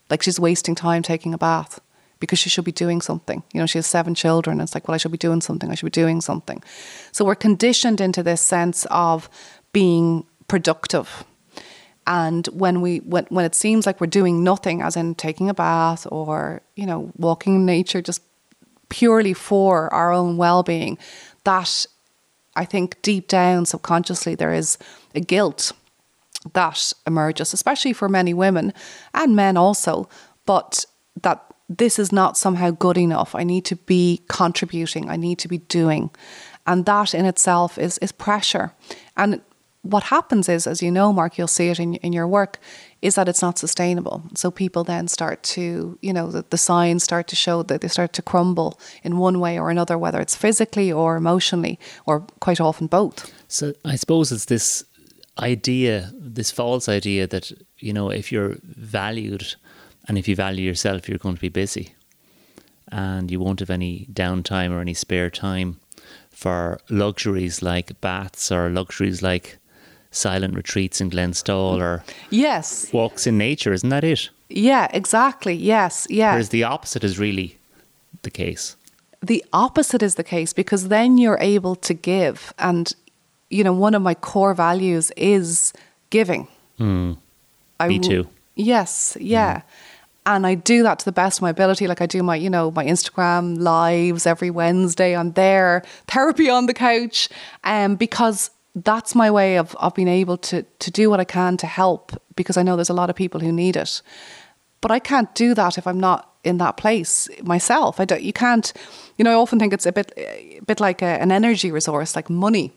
Like 0.10 0.22
she's 0.22 0.40
wasting 0.40 0.76
time 0.76 1.02
taking 1.02 1.34
a 1.34 1.38
bath 1.38 1.80
because 2.19 2.39
she 2.39 2.50
should 2.50 2.65
be 2.65 2.72
doing 2.72 3.01
something. 3.01 3.43
You 3.53 3.60
know, 3.60 3.65
she 3.65 3.77
has 3.77 3.86
seven 3.86 4.15
children. 4.15 4.62
It's 4.62 4.74
like, 4.74 4.88
well, 4.88 4.95
I 4.95 4.98
should 4.98 5.12
be 5.12 5.17
doing 5.17 5.41
something. 5.41 5.69
I 5.69 5.75
should 5.75 5.86
be 5.86 5.91
doing 5.91 6.22
something. 6.22 6.63
So 7.12 7.25
we're 7.25 7.36
conditioned 7.36 8.01
into 8.01 8.24
this 8.24 8.41
sense 8.41 8.86
of 8.91 9.29
being 9.74 10.25
productive. 10.48 11.24
And 12.07 12.48
when 12.48 12.81
we 12.81 13.00
when, 13.00 13.25
when 13.29 13.45
it 13.45 13.55
seems 13.55 13.86
like 13.86 14.00
we're 14.00 14.07
doing 14.07 14.43
nothing, 14.43 14.81
as 14.81 14.95
in 14.95 15.15
taking 15.15 15.50
a 15.50 15.53
bath 15.53 16.07
or 16.12 16.62
you 16.75 16.86
know 16.86 17.12
walking 17.17 17.55
in 17.55 17.65
nature, 17.65 18.01
just 18.01 18.22
purely 18.89 19.34
for 19.34 19.91
our 19.93 20.12
own 20.12 20.38
well 20.38 20.62
being, 20.62 20.98
that 21.43 21.88
I 22.55 22.65
think 22.65 23.01
deep 23.01 23.27
down 23.27 23.65
subconsciously 23.65 24.36
there 24.36 24.53
is 24.53 24.77
a 25.15 25.19
guilt 25.19 25.72
that 26.53 26.93
emerges, 27.07 27.53
especially 27.53 27.93
for 27.93 28.07
many 28.07 28.34
women 28.34 28.74
and 29.13 29.36
men 29.36 29.57
also, 29.57 30.07
but 30.45 30.86
that 31.22 31.45
this 31.69 32.00
is 32.00 32.12
not 32.12 32.38
somehow 32.38 32.72
good 32.72 32.98
enough. 32.98 33.36
I 33.36 33.43
need 33.43 33.65
to 33.65 33.75
be 33.75 34.22
contributing, 34.27 35.10
I 35.10 35.15
need 35.15 35.39
to 35.39 35.48
be 35.48 35.60
doing. 35.60 36.12
And 36.67 36.86
that 36.86 37.13
in 37.13 37.25
itself 37.25 37.77
is, 37.77 37.98
is 38.00 38.12
pressure. 38.12 38.74
And 39.15 39.41
what 39.81 40.03
happens 40.03 40.50
is, 40.50 40.65
as 40.65 40.81
you 40.81 40.89
know, 40.89 41.13
Mark, 41.13 41.38
you'll 41.38 41.48
see 41.48 41.69
it 41.69 41.79
in, 41.79 41.95
in 41.95 42.12
your 42.12 42.27
work, 42.27 42.57
is 43.03 43.15
that 43.15 43.29
it's 43.29 43.41
not 43.41 43.60
sustainable. 43.60 44.24
So 44.34 44.50
people 44.50 44.84
then 44.84 45.07
start 45.07 45.43
to, 45.43 46.00
you 46.01 46.12
know, 46.12 46.31
the, 46.31 46.43
the 46.50 46.57
signs 46.57 47.03
start 47.03 47.27
to 47.27 47.36
show 47.36 47.62
that 47.62 47.81
they 47.81 47.88
start 47.88 48.12
to 48.13 48.24
crumble 48.24 48.79
in 49.03 49.17
one 49.17 49.39
way 49.39 49.60
or 49.60 49.69
another, 49.69 49.95
whether 49.95 50.19
it's 50.19 50.36
physically 50.36 50.91
or 50.91 51.17
emotionally, 51.17 51.79
or 52.07 52.22
quite 52.39 52.60
often 52.60 52.88
both. 52.88 53.31
So 53.48 53.74
I 53.86 53.95
suppose 53.95 54.31
it's 54.31 54.45
this 54.45 54.84
idea, 55.38 56.12
this 56.15 56.50
false 56.50 56.89
idea 56.89 57.27
that, 57.27 57.51
you 57.77 57.93
know, 57.93 58.10
if 58.10 58.31
you're 58.31 58.57
valued 58.63 59.55
and 60.08 60.18
if 60.18 60.28
you 60.28 60.36
value 60.36 60.66
yourself, 60.66 61.10
you're 61.10 61.18
going 61.18 61.36
to 61.36 61.42
be 61.42 61.50
busy 61.50 61.96
and 62.92 63.32
you 63.32 63.40
won't 63.40 63.60
have 63.60 63.70
any 63.70 64.08
downtime 64.14 64.72
or 64.72 64.80
any 64.80 64.94
spare 64.94 65.30
time 65.30 65.80
for 66.30 66.80
luxuries 66.90 67.62
like 67.62 68.00
baths 68.02 68.52
or 68.52 68.70
luxuries 68.70 69.22
like 69.22 69.58
silent 70.12 70.56
retreats 70.56 71.02
in 71.02 71.10
Glenstal 71.10 71.80
or 71.82 72.04
yes 72.30 72.92
walks 72.94 73.28
in 73.28 73.38
nature. 73.38 73.74
Isn't 73.74 73.90
that 73.90 74.04
it? 74.04 74.30
Yeah, 74.50 74.88
exactly. 74.92 75.56
Yes, 75.56 76.06
yeah. 76.10 76.32
Whereas 76.32 76.50
the 76.50 76.64
opposite 76.64 77.04
is 77.04 77.18
really 77.18 77.58
the 78.22 78.30
case. 78.30 78.76
The 79.22 79.44
opposite 79.52 80.04
is 80.04 80.16
the 80.16 80.24
case 80.24 80.54
because 80.54 80.90
then 80.90 81.18
you're 81.18 81.40
able 81.40 81.76
to 81.78 81.94
give. 81.94 82.54
And, 82.60 82.94
you 83.50 83.64
know, 83.64 83.74
one 83.74 83.96
of 83.96 84.02
my 84.02 84.14
core 84.14 84.54
values 84.54 85.12
is 85.18 85.74
giving. 86.12 86.48
Mm. 86.80 87.18
I 87.80 87.88
Me 87.88 88.00
too. 88.00 88.28
Yes, 88.56 89.18
yeah. 89.20 89.58
Mm. 89.58 89.64
And 90.25 90.48
I 90.48 90.55
do 90.55 90.82
that 90.84 91.00
to 91.00 91.05
the 91.05 91.12
best 91.12 91.38
of 91.39 91.44
my 91.44 91.51
ability. 91.51 91.88
Like 91.88 92.01
I 92.01 92.08
do 92.08 92.24
my, 92.24 92.36
you 92.36 92.50
know, 92.50 92.72
my 92.72 92.86
Instagram 92.86 93.60
lives 93.60 94.25
every 94.25 94.50
Wednesday. 94.50 95.15
I'm 95.15 95.34
there, 95.34 95.84
therapy 96.08 96.50
on 96.50 96.65
the 96.65 96.74
couch, 96.74 97.29
um, 97.63 97.96
because 97.96 98.50
that's 98.75 99.15
my 99.15 99.29
way 99.29 99.58
of, 99.58 99.75
of 99.75 99.94
being 99.94 100.08
able 100.08 100.38
to 100.38 100.63
to 100.63 100.91
do 100.91 101.10
what 101.10 101.20
I 101.20 101.24
can 101.24 101.58
to 101.58 101.67
help 101.67 102.12
because 102.36 102.58
I 102.58 102.63
know 102.63 102.75
there's 102.75 102.89
a 102.89 102.94
lot 102.94 103.10
of 103.10 103.15
people 103.15 103.39
who 103.39 103.51
need 103.51 103.75
it. 103.77 104.01
But 104.82 104.91
I 104.91 105.00
can't 105.00 105.34
do 105.36 105.53
that 105.53 105.77
if 105.77 105.88
I'm 105.88 106.00
not 106.00 106.32
in 106.44 106.58
that 106.58 106.77
place 106.77 107.27
myself. 107.41 108.00
I 108.00 108.05
don't, 108.05 108.22
you 108.22 108.34
can't, 108.34 108.72
you 109.17 109.25
know, 109.25 109.32
I 109.32 109.36
often 109.36 109.58
think 109.58 109.74
it's 109.74 109.86
a 109.86 109.91
bit, 109.91 110.13
a 110.15 110.60
bit 110.65 110.79
like 110.79 111.01
a, 111.01 111.20
an 111.22 111.32
energy 111.32 111.72
resource, 111.72 112.15
like 112.15 112.29
money. 112.29 112.72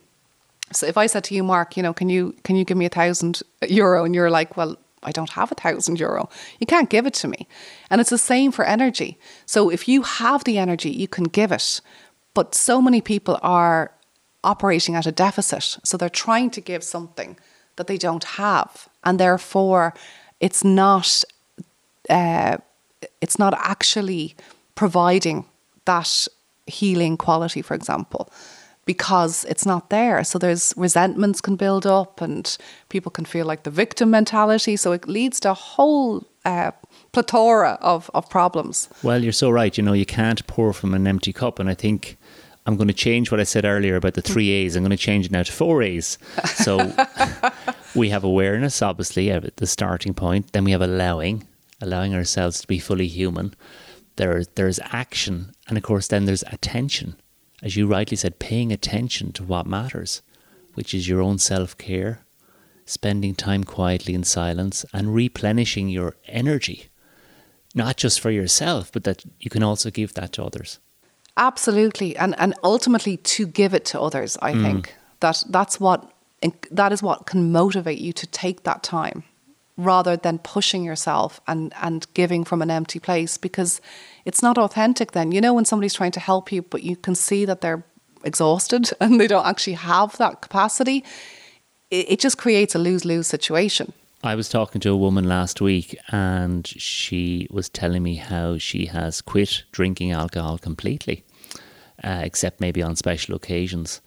So 0.72 0.86
if 0.86 0.96
I 0.96 1.06
said 1.06 1.24
to 1.24 1.34
you, 1.34 1.42
Mark, 1.42 1.76
you 1.76 1.82
know, 1.82 1.92
can 1.92 2.08
you 2.08 2.34
can 2.44 2.56
you 2.56 2.64
give 2.64 2.76
me 2.76 2.86
a 2.86 2.90
thousand 2.90 3.42
euro, 3.68 4.04
and 4.04 4.14
you're 4.14 4.30
like, 4.30 4.56
well, 4.56 4.76
I 5.02 5.12
don't 5.12 5.30
have 5.30 5.52
a 5.52 5.54
thousand 5.54 6.00
euro. 6.00 6.28
You 6.58 6.66
can't 6.66 6.90
give 6.90 7.06
it 7.06 7.14
to 7.14 7.28
me, 7.28 7.46
and 7.90 8.00
it's 8.00 8.10
the 8.10 8.18
same 8.18 8.52
for 8.52 8.64
energy. 8.64 9.18
So 9.46 9.70
if 9.70 9.88
you 9.88 10.02
have 10.02 10.44
the 10.44 10.58
energy, 10.58 10.90
you 10.90 11.08
can 11.08 11.24
give 11.24 11.52
it. 11.52 11.80
But 12.34 12.54
so 12.54 12.80
many 12.80 13.00
people 13.00 13.38
are 13.42 13.92
operating 14.44 14.94
at 14.94 15.06
a 15.06 15.12
deficit. 15.12 15.78
So 15.84 15.96
they're 15.96 16.08
trying 16.08 16.50
to 16.50 16.60
give 16.60 16.82
something 16.82 17.36
that 17.76 17.86
they 17.86 17.98
don't 17.98 18.24
have. 18.24 18.88
And 19.04 19.18
therefore, 19.18 19.94
it's 20.40 20.62
not, 20.64 21.24
uh, 22.08 22.58
it's 23.20 23.38
not 23.38 23.54
actually 23.56 24.36
providing 24.74 25.44
that 25.84 26.28
healing 26.66 27.16
quality, 27.16 27.62
for 27.62 27.74
example, 27.74 28.30
because 28.88 29.44
it's 29.44 29.66
not 29.66 29.90
there. 29.90 30.24
So 30.24 30.38
there's 30.38 30.72
resentments 30.74 31.42
can 31.42 31.56
build 31.56 31.86
up 31.86 32.22
and 32.22 32.56
people 32.88 33.10
can 33.10 33.26
feel 33.26 33.44
like 33.44 33.64
the 33.64 33.70
victim 33.70 34.10
mentality. 34.10 34.76
So 34.76 34.92
it 34.92 35.06
leads 35.06 35.40
to 35.40 35.50
a 35.50 35.54
whole 35.54 36.24
uh, 36.46 36.70
plethora 37.12 37.76
of, 37.82 38.10
of 38.14 38.30
problems. 38.30 38.88
Well, 39.02 39.22
you're 39.22 39.34
so 39.34 39.50
right. 39.50 39.76
You 39.76 39.84
know, 39.84 39.92
you 39.92 40.06
can't 40.06 40.46
pour 40.46 40.72
from 40.72 40.94
an 40.94 41.06
empty 41.06 41.34
cup. 41.34 41.58
And 41.58 41.68
I 41.68 41.74
think 41.74 42.16
I'm 42.64 42.78
going 42.78 42.88
to 42.88 42.94
change 42.94 43.30
what 43.30 43.40
I 43.40 43.42
said 43.42 43.66
earlier 43.66 43.94
about 43.94 44.14
the 44.14 44.22
three 44.22 44.48
A's. 44.52 44.74
I'm 44.74 44.84
going 44.84 44.90
to 44.90 44.96
change 44.96 45.26
it 45.26 45.32
now 45.32 45.42
to 45.42 45.52
four 45.52 45.82
A's. 45.82 46.16
So 46.54 46.78
we 47.94 48.08
have 48.08 48.24
awareness, 48.24 48.80
obviously, 48.80 49.30
at 49.30 49.54
the 49.56 49.66
starting 49.66 50.14
point. 50.14 50.54
Then 50.54 50.64
we 50.64 50.70
have 50.70 50.80
allowing, 50.80 51.46
allowing 51.82 52.14
ourselves 52.14 52.62
to 52.62 52.66
be 52.66 52.78
fully 52.78 53.06
human. 53.06 53.54
There, 54.16 54.44
there's 54.54 54.80
action. 54.82 55.52
And 55.68 55.76
of 55.76 55.84
course, 55.84 56.08
then 56.08 56.24
there's 56.24 56.44
attention. 56.44 57.16
As 57.62 57.76
you 57.76 57.86
rightly 57.86 58.16
said, 58.16 58.38
paying 58.38 58.72
attention 58.72 59.32
to 59.32 59.42
what 59.42 59.66
matters, 59.66 60.22
which 60.74 60.94
is 60.94 61.08
your 61.08 61.20
own 61.20 61.38
self 61.38 61.76
care, 61.76 62.20
spending 62.84 63.34
time 63.34 63.64
quietly 63.64 64.14
in 64.14 64.24
silence, 64.24 64.84
and 64.92 65.14
replenishing 65.14 65.88
your 65.88 66.16
energy. 66.26 66.88
Not 67.74 67.96
just 67.96 68.20
for 68.20 68.30
yourself, 68.30 68.90
but 68.92 69.04
that 69.04 69.24
you 69.40 69.50
can 69.50 69.62
also 69.62 69.90
give 69.90 70.14
that 70.14 70.32
to 70.34 70.44
others. 70.44 70.78
Absolutely, 71.36 72.16
and 72.16 72.38
and 72.38 72.54
ultimately 72.62 73.16
to 73.16 73.46
give 73.46 73.74
it 73.74 73.84
to 73.86 74.00
others. 74.00 74.38
I 74.40 74.52
mm. 74.52 74.62
think 74.62 74.94
that 75.20 75.42
that's 75.48 75.78
what 75.78 76.12
that 76.70 76.92
is 76.92 77.02
what 77.02 77.26
can 77.26 77.52
motivate 77.52 77.98
you 77.98 78.12
to 78.12 78.26
take 78.26 78.62
that 78.62 78.82
time 78.82 79.24
rather 79.78 80.16
than 80.16 80.38
pushing 80.38 80.84
yourself 80.84 81.40
and 81.46 81.72
and 81.82 82.06
giving 82.12 82.44
from 82.44 82.60
an 82.60 82.70
empty 82.70 82.98
place 82.98 83.38
because 83.38 83.80
it's 84.24 84.42
not 84.42 84.58
authentic. 84.58 85.12
Then 85.12 85.32
you 85.32 85.40
know 85.40 85.54
when 85.54 85.64
somebody's 85.64 85.94
trying 85.94 86.12
to 86.12 86.20
help 86.20 86.52
you, 86.52 86.62
but 86.62 86.82
you 86.82 86.96
can 86.96 87.14
see 87.14 87.46
that 87.46 87.60
they're 87.62 87.84
exhausted 88.24 88.90
and 89.00 89.20
they 89.20 89.26
don't 89.26 89.46
actually 89.46 89.74
have 89.76 90.16
that 90.18 90.42
capacity. 90.42 91.04
It, 91.90 92.10
it 92.12 92.20
just 92.20 92.36
creates 92.36 92.74
a 92.74 92.78
lose 92.78 93.04
lose 93.04 93.26
situation. 93.26 93.92
I 94.24 94.34
was 94.34 94.48
talking 94.48 94.80
to 94.80 94.90
a 94.90 94.96
woman 94.96 95.28
last 95.28 95.60
week 95.60 95.96
and 96.08 96.66
she 96.66 97.46
was 97.50 97.68
telling 97.68 98.02
me 98.02 98.16
how 98.16 98.58
she 98.58 98.86
has 98.86 99.22
quit 99.22 99.62
drinking 99.70 100.10
alcohol 100.10 100.58
completely 100.58 101.24
uh, 102.02 102.22
except 102.24 102.60
maybe 102.60 102.82
on 102.82 102.96
special 102.96 103.34
occasions. 103.34 104.00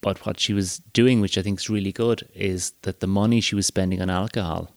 But 0.00 0.26
what 0.26 0.40
she 0.40 0.52
was 0.52 0.78
doing, 0.92 1.20
which 1.20 1.38
I 1.38 1.42
think 1.42 1.60
is 1.60 1.70
really 1.70 1.92
good, 1.92 2.28
is 2.34 2.72
that 2.82 3.00
the 3.00 3.06
money 3.06 3.40
she 3.40 3.54
was 3.54 3.66
spending 3.66 4.02
on 4.02 4.10
alcohol, 4.10 4.70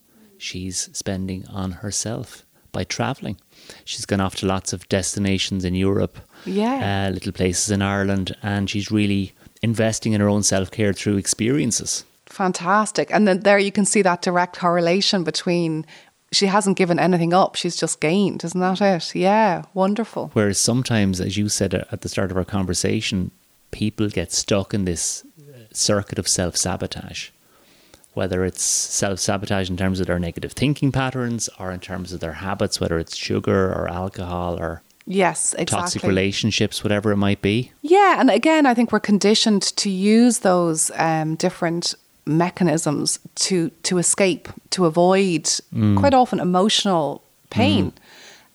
she's 0.45 0.89
spending 0.93 1.45
on 1.47 1.71
herself 1.71 2.45
by 2.71 2.83
travelling. 2.83 3.37
She's 3.83 4.05
gone 4.05 4.21
off 4.21 4.35
to 4.37 4.45
lots 4.45 4.73
of 4.73 4.87
destinations 4.89 5.65
in 5.65 5.75
Europe, 5.75 6.19
yeah, 6.45 7.07
uh, 7.07 7.13
little 7.13 7.31
places 7.31 7.71
in 7.71 7.81
Ireland, 7.81 8.35
and 8.43 8.69
she's 8.69 8.91
really 8.91 9.33
investing 9.61 10.13
in 10.13 10.21
her 10.21 10.29
own 10.29 10.43
self 10.43 10.69
care 10.71 10.93
through 10.93 11.17
experiences. 11.17 12.03
Fantastic. 12.27 13.11
And 13.11 13.27
then 13.27 13.41
there 13.41 13.59
you 13.59 13.71
can 13.71 13.85
see 13.85 14.01
that 14.01 14.21
direct 14.21 14.57
correlation 14.57 15.23
between 15.23 15.85
she 16.31 16.47
hasn't 16.47 16.77
given 16.77 16.99
anything 16.99 17.33
up. 17.33 17.55
She's 17.55 17.75
just 17.77 18.01
gained. 18.01 18.43
Isn't 18.43 18.59
that 18.59 18.81
it? 18.81 19.15
Yeah, 19.15 19.63
wonderful. 19.73 20.31
Whereas 20.33 20.57
sometimes, 20.57 21.21
as 21.21 21.37
you 21.37 21.49
said 21.49 21.73
at 21.73 22.01
the 22.01 22.09
start 22.09 22.31
of 22.31 22.37
our 22.37 22.45
conversation, 22.45 23.31
people 23.71 24.09
get 24.09 24.31
stuck 24.31 24.73
in 24.73 24.85
this 24.85 25.23
circuit 25.71 26.19
of 26.19 26.27
self 26.27 26.57
sabotage. 26.57 27.29
Whether 28.15 28.43
it's 28.43 28.63
self 28.63 29.19
sabotage 29.19 29.69
in 29.69 29.77
terms 29.77 29.99
of 29.99 30.07
their 30.07 30.19
negative 30.19 30.53
thinking 30.53 30.91
patterns 30.91 31.49
or 31.59 31.71
in 31.71 31.79
terms 31.79 32.11
of 32.11 32.19
their 32.19 32.33
habits, 32.33 32.81
whether 32.81 32.97
it's 32.97 33.15
sugar 33.15 33.71
or 33.71 33.87
alcohol 33.87 34.57
or 34.59 34.81
Yes, 35.07 35.53
exactly. 35.53 35.65
Toxic 35.65 36.03
relationships, 36.03 36.83
whatever 36.83 37.11
it 37.11 37.17
might 37.17 37.41
be. 37.41 37.71
Yeah, 37.83 38.19
and 38.19 38.31
again, 38.31 38.65
I 38.65 38.73
think 38.73 38.91
we're 38.91 38.99
conditioned 38.99 39.61
to 39.61 39.89
use 39.89 40.39
those 40.39 40.89
um, 40.95 41.35
different 41.35 41.93
mechanisms 42.25 43.19
to 43.35 43.69
to 43.83 43.99
escape, 43.99 44.49
to 44.71 44.85
avoid 44.85 45.43
mm. 45.73 45.97
quite 45.99 46.13
often 46.13 46.39
emotional 46.39 47.23
pain. 47.49 47.91
Mm. 47.91 47.95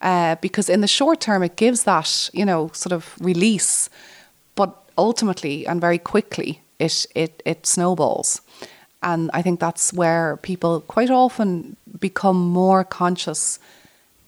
Uh, 0.02 0.34
because 0.40 0.68
in 0.68 0.80
the 0.80 0.88
short 0.88 1.20
term, 1.20 1.42
it 1.42 1.56
gives 1.56 1.84
that 1.84 2.30
you 2.32 2.44
know 2.44 2.70
sort 2.72 2.92
of 2.92 3.14
release, 3.20 3.88
but 4.56 4.76
ultimately 4.98 5.66
and 5.66 5.80
very 5.80 5.98
quickly, 5.98 6.62
it 6.80 7.06
it 7.14 7.42
it 7.44 7.64
snowballs, 7.64 8.40
and 9.02 9.30
I 9.32 9.42
think 9.42 9.60
that's 9.60 9.92
where 9.92 10.36
people 10.38 10.82
quite 10.82 11.10
often 11.10 11.76
become 11.98 12.36
more 12.36 12.84
conscious 12.84 13.58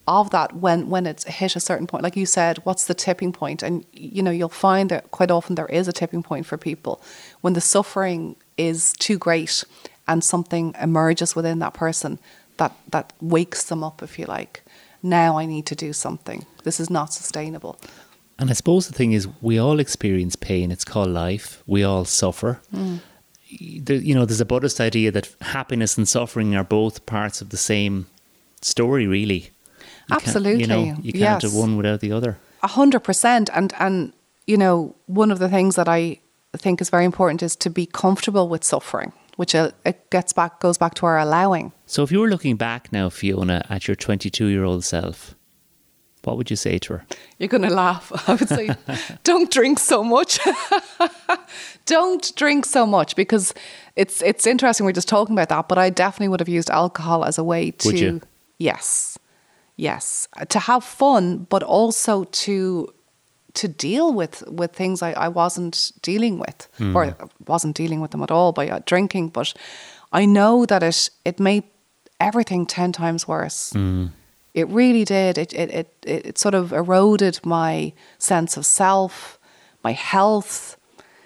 of 0.07 0.31
that 0.31 0.55
when 0.55 0.89
when 0.89 1.05
it's 1.05 1.23
hit 1.23 1.55
a 1.55 1.59
certain 1.59 1.87
point 1.87 2.03
like 2.03 2.17
you 2.17 2.25
said 2.25 2.57
what's 2.65 2.85
the 2.85 2.93
tipping 2.93 3.31
point? 3.31 3.63
and 3.63 3.85
you 3.93 4.21
know 4.21 4.31
you'll 4.31 4.49
find 4.49 4.89
that 4.89 5.09
quite 5.11 5.31
often 5.31 5.55
there 5.55 5.67
is 5.67 5.87
a 5.87 5.93
tipping 5.93 6.21
point 6.21 6.45
for 6.45 6.57
people 6.57 7.01
when 7.41 7.53
the 7.53 7.61
suffering 7.61 8.35
is 8.57 8.93
too 8.93 9.17
great 9.17 9.63
and 10.07 10.23
something 10.23 10.75
emerges 10.81 11.35
within 11.35 11.59
that 11.59 11.73
person 11.73 12.19
that, 12.57 12.73
that 12.89 13.13
wakes 13.21 13.63
them 13.63 13.83
up, 13.83 14.03
if 14.03 14.19
you 14.19 14.25
like. 14.25 14.63
Now 15.01 15.37
I 15.37 15.45
need 15.45 15.65
to 15.67 15.75
do 15.75 15.93
something. 15.93 16.45
This 16.63 16.79
is 16.79 16.89
not 16.89 17.13
sustainable. 17.13 17.79
And 18.39 18.49
I 18.49 18.53
suppose 18.53 18.87
the 18.87 18.93
thing 18.93 19.11
is, 19.11 19.27
we 19.41 19.57
all 19.59 19.79
experience 19.79 20.35
pain. 20.35 20.71
It's 20.71 20.85
called 20.85 21.09
life. 21.09 21.63
We 21.67 21.83
all 21.83 22.05
suffer. 22.05 22.61
Mm. 22.73 22.99
You 23.59 24.15
know, 24.15 24.25
there's 24.25 24.41
a 24.41 24.45
Buddhist 24.45 24.79
idea 24.79 25.11
that 25.11 25.33
happiness 25.41 25.97
and 25.97 26.07
suffering 26.07 26.55
are 26.55 26.63
both 26.63 27.05
parts 27.05 27.41
of 27.41 27.49
the 27.49 27.57
same 27.57 28.07
story, 28.61 29.07
really. 29.07 29.51
You 30.09 30.15
Absolutely. 30.15 30.61
You 30.61 30.67
know, 30.67 30.95
you 31.01 31.13
can't 31.13 31.41
have 31.41 31.53
one 31.53 31.77
without 31.77 32.01
the 32.01 32.11
other. 32.11 32.37
A 32.61 32.67
hundred 32.67 33.01
percent. 33.01 33.49
And 33.53 33.73
and 33.79 34.13
you 34.47 34.57
know, 34.57 34.95
one 35.05 35.31
of 35.31 35.39
the 35.39 35.49
things 35.49 35.75
that 35.75 35.87
I 35.87 36.19
think 36.57 36.81
is 36.81 36.89
very 36.89 37.05
important 37.05 37.41
is 37.41 37.55
to 37.57 37.69
be 37.69 37.85
comfortable 37.85 38.49
with 38.49 38.63
suffering, 38.63 39.13
which 39.37 39.55
uh, 39.55 39.71
it 39.85 40.09
gets 40.09 40.33
back 40.33 40.59
goes 40.59 40.77
back 40.77 40.93
to 40.95 41.05
our 41.05 41.17
allowing. 41.17 41.71
So 41.85 42.03
if 42.03 42.11
you 42.11 42.19
were 42.19 42.29
looking 42.29 42.55
back 42.55 42.91
now, 42.91 43.09
Fiona, 43.09 43.65
at 43.69 43.87
your 43.87 43.95
22 43.95 44.47
year 44.47 44.63
old 44.63 44.83
self, 44.83 45.35
what 46.23 46.37
would 46.37 46.49
you 46.49 46.55
say 46.55 46.77
to 46.79 46.93
her? 46.93 47.05
You're 47.37 47.49
going 47.49 47.63
to 47.63 47.73
laugh. 47.73 48.11
I 48.29 48.35
would 48.35 48.49
say, 48.49 48.69
don't 49.23 49.51
drink 49.51 49.79
so 49.79 50.03
much. 50.03 50.39
don't 51.85 52.35
drink 52.35 52.65
so 52.65 52.85
much 52.85 53.15
because 53.15 53.53
it's 53.95 54.21
it's 54.21 54.47
interesting. 54.47 54.85
We're 54.85 54.93
just 54.93 55.09
talking 55.09 55.35
about 55.35 55.49
that, 55.49 55.67
but 55.67 55.77
I 55.77 55.89
definitely 55.89 56.29
would 56.29 56.39
have 56.39 56.49
used 56.49 56.69
alcohol 56.69 57.25
as 57.25 57.37
a 57.37 57.43
way 57.43 57.71
to 57.71 57.87
Would 57.87 57.99
you? 57.99 58.21
yes, 58.57 59.17
yes, 59.75 60.27
to 60.49 60.59
have 60.59 60.83
fun, 60.83 61.45
but 61.49 61.63
also 61.63 62.23
to 62.23 62.87
to 63.53 63.67
deal 63.67 64.13
with 64.13 64.43
with 64.47 64.71
things 64.73 65.01
I, 65.01 65.11
I 65.11 65.27
wasn't 65.27 65.91
dealing 66.01 66.39
with 66.39 66.67
or 66.95 67.15
wasn't 67.47 67.75
dealing 67.75 68.01
with 68.01 68.11
them 68.11 68.23
at 68.23 68.31
all 68.31 68.51
by 68.51 68.69
uh, 68.69 68.79
drinking. 68.85 69.29
But 69.29 69.53
I 70.11 70.25
know 70.25 70.65
that 70.65 70.83
it 70.83 71.09
it 71.25 71.39
made 71.39 71.63
everything 72.19 72.65
ten 72.65 72.91
times 72.91 73.27
worse. 73.27 73.73
It 74.53 74.67
really 74.69 75.03
did. 75.03 75.37
It, 75.37 75.53
it 75.53 75.71
it 75.71 75.93
it 76.05 76.37
sort 76.37 76.53
of 76.53 76.71
eroded 76.71 77.39
my 77.43 77.93
sense 78.19 78.55
of 78.55 78.65
self, 78.65 79.39
my 79.83 79.93
health. 79.93 80.77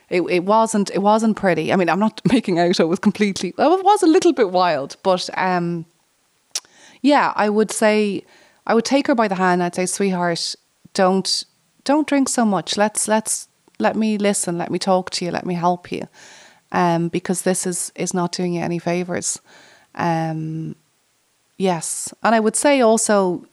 It 0.10 0.22
it 0.30 0.46
wasn't 0.46 0.90
it 0.92 1.02
wasn't 1.02 1.36
pretty. 1.36 1.74
I 1.74 1.76
mean, 1.76 1.90
I'm 1.90 2.00
not 2.00 2.22
making 2.32 2.60
out 2.60 2.80
it 2.80 2.88
was 2.88 3.00
completely. 3.00 3.50
It 3.50 3.84
was 3.84 4.04
a 4.04 4.08
little 4.08 4.34
bit 4.34 4.52
wild, 4.52 4.96
but 5.04 5.30
um, 5.38 5.86
yeah, 7.02 7.34
I 7.36 7.50
would 7.50 7.72
say 7.72 8.24
I 8.66 8.74
would 8.74 8.86
take 8.86 9.08
her 9.08 9.16
by 9.16 9.28
the 9.28 9.36
hand. 9.36 9.62
I'd 9.62 9.76
say, 9.76 9.86
sweetheart, 9.86 10.56
don't 10.94 11.44
don't 11.84 12.08
drink 12.08 12.30
so 12.30 12.46
much. 12.46 12.78
Let's 12.78 13.08
let's 13.08 13.50
let 13.80 13.96
me 13.96 14.18
listen. 14.18 14.58
Let 14.58 14.72
me 14.72 14.80
talk 14.80 15.10
to 15.12 15.26
you. 15.26 15.32
Let 15.32 15.46
me 15.46 15.54
help 15.54 15.92
you, 15.92 16.08
um, 16.72 17.10
because 17.10 17.42
this 17.42 17.68
is 17.68 17.92
is 17.96 18.14
not 18.14 18.32
doing 18.32 18.54
you 18.54 18.62
any 18.62 18.80
favors. 18.80 19.42
Um, 19.96 20.76
yes, 21.58 22.14
and 22.24 22.36
I 22.36 22.40
would 22.40 22.56
say 22.56 22.82
also 22.82 23.46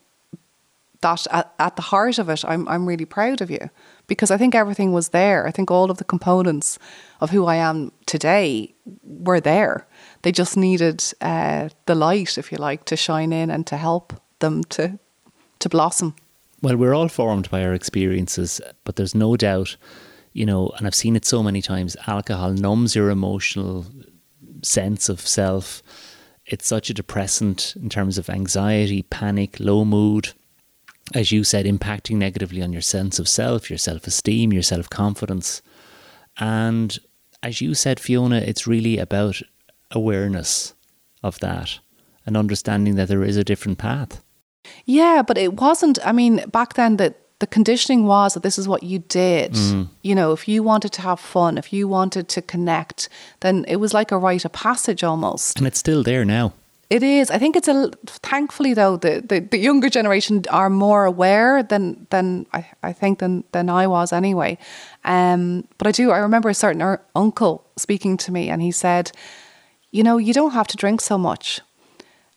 that 1.00 1.26
at, 1.30 1.52
at 1.58 1.76
the 1.76 1.82
heart 1.82 2.18
of 2.18 2.28
it, 2.28 2.44
I'm 2.44 2.66
I'm 2.68 2.86
really 2.86 3.04
proud 3.04 3.40
of 3.40 3.50
you 3.50 3.70
because 4.06 4.30
I 4.30 4.38
think 4.38 4.54
everything 4.54 4.92
was 4.92 5.08
there. 5.08 5.46
I 5.46 5.50
think 5.50 5.70
all 5.70 5.90
of 5.90 5.98
the 5.98 6.04
components 6.04 6.78
of 7.20 7.30
who 7.30 7.46
I 7.46 7.56
am 7.56 7.92
today 8.06 8.74
were 9.02 9.40
there. 9.40 9.86
They 10.22 10.32
just 10.32 10.56
needed 10.56 11.04
uh, 11.20 11.68
the 11.86 11.94
light, 11.94 12.38
if 12.38 12.50
you 12.50 12.58
like, 12.58 12.84
to 12.84 12.96
shine 12.96 13.32
in 13.32 13.50
and 13.50 13.66
to 13.66 13.76
help 13.76 14.12
them 14.38 14.64
to 14.64 14.98
to 15.58 15.68
blossom. 15.68 16.14
Well, 16.62 16.76
we're 16.76 16.94
all 16.94 17.08
formed 17.08 17.50
by 17.50 17.62
our 17.64 17.74
experiences, 17.74 18.60
but 18.84 18.96
there's 18.96 19.14
no 19.14 19.36
doubt, 19.36 19.76
you 20.32 20.46
know, 20.46 20.70
and 20.76 20.86
I've 20.86 20.94
seen 20.94 21.16
it 21.16 21.26
so 21.26 21.42
many 21.42 21.60
times 21.60 21.96
alcohol 22.06 22.52
numbs 22.52 22.96
your 22.96 23.10
emotional 23.10 23.84
sense 24.62 25.10
of 25.10 25.20
self. 25.20 25.82
It's 26.46 26.66
such 26.66 26.90
a 26.90 26.94
depressant 26.94 27.74
in 27.80 27.88
terms 27.88 28.18
of 28.18 28.28
anxiety, 28.28 29.02
panic, 29.02 29.58
low 29.58 29.84
mood. 29.84 30.32
As 31.14 31.32
you 31.32 31.44
said, 31.44 31.66
impacting 31.66 32.16
negatively 32.16 32.62
on 32.62 32.72
your 32.72 32.82
sense 32.82 33.18
of 33.18 33.28
self, 33.28 33.70
your 33.70 33.78
self 33.78 34.06
esteem, 34.06 34.52
your 34.52 34.62
self 34.62 34.88
confidence. 34.88 35.62
And 36.38 36.98
as 37.42 37.60
you 37.60 37.74
said, 37.74 38.00
Fiona, 38.00 38.38
it's 38.38 38.66
really 38.66 38.98
about 38.98 39.40
awareness 39.90 40.74
of 41.22 41.38
that 41.40 41.78
and 42.26 42.36
understanding 42.36 42.96
that 42.96 43.08
there 43.08 43.22
is 43.22 43.36
a 43.36 43.44
different 43.44 43.78
path. 43.78 44.22
Yeah, 44.86 45.22
but 45.26 45.38
it 45.38 45.60
wasn't. 45.60 45.98
I 46.04 46.12
mean, 46.12 46.44
back 46.50 46.74
then 46.74 46.96
the 46.96 47.14
the 47.44 47.48
conditioning 47.58 48.06
was 48.06 48.32
that 48.32 48.42
this 48.42 48.58
is 48.58 48.66
what 48.66 48.82
you 48.82 49.00
did. 49.00 49.54
You 50.08 50.14
know, 50.14 50.32
if 50.32 50.48
you 50.48 50.62
wanted 50.62 50.92
to 50.92 51.02
have 51.02 51.20
fun, 51.20 51.58
if 51.58 51.74
you 51.74 51.86
wanted 51.86 52.26
to 52.34 52.40
connect, 52.40 53.10
then 53.40 53.66
it 53.68 53.76
was 53.76 53.92
like 53.92 54.10
a 54.12 54.16
rite 54.16 54.46
of 54.46 54.52
passage 54.52 55.04
almost. 55.04 55.58
And 55.58 55.66
it's 55.66 55.78
still 55.78 56.02
there 56.02 56.24
now. 56.24 56.54
It 56.88 57.02
is. 57.02 57.30
I 57.30 57.38
think 57.38 57.54
it's 57.56 57.68
a. 57.68 57.90
Thankfully, 58.06 58.72
though, 58.72 58.96
the, 58.96 59.22
the, 59.30 59.40
the 59.40 59.58
younger 59.58 59.90
generation 59.90 60.42
are 60.48 60.70
more 60.70 61.04
aware 61.04 61.62
than 61.62 62.06
than 62.10 62.46
I, 62.52 62.60
I 62.82 62.92
think 62.94 63.18
than 63.18 63.44
than 63.52 63.68
I 63.68 63.86
was 63.86 64.12
anyway. 64.12 64.56
Um, 65.04 65.64
but 65.76 65.86
I 65.86 65.92
do. 65.92 66.12
I 66.12 66.18
remember 66.18 66.48
a 66.48 66.54
certain 66.54 66.82
er- 66.82 67.02
uncle 67.14 67.54
speaking 67.76 68.16
to 68.24 68.32
me, 68.32 68.50
and 68.52 68.62
he 68.62 68.72
said, 68.72 69.12
"You 69.90 70.02
know, 70.02 70.18
you 70.18 70.32
don't 70.32 70.52
have 70.52 70.66
to 70.68 70.76
drink 70.76 71.00
so 71.00 71.18
much." 71.18 71.60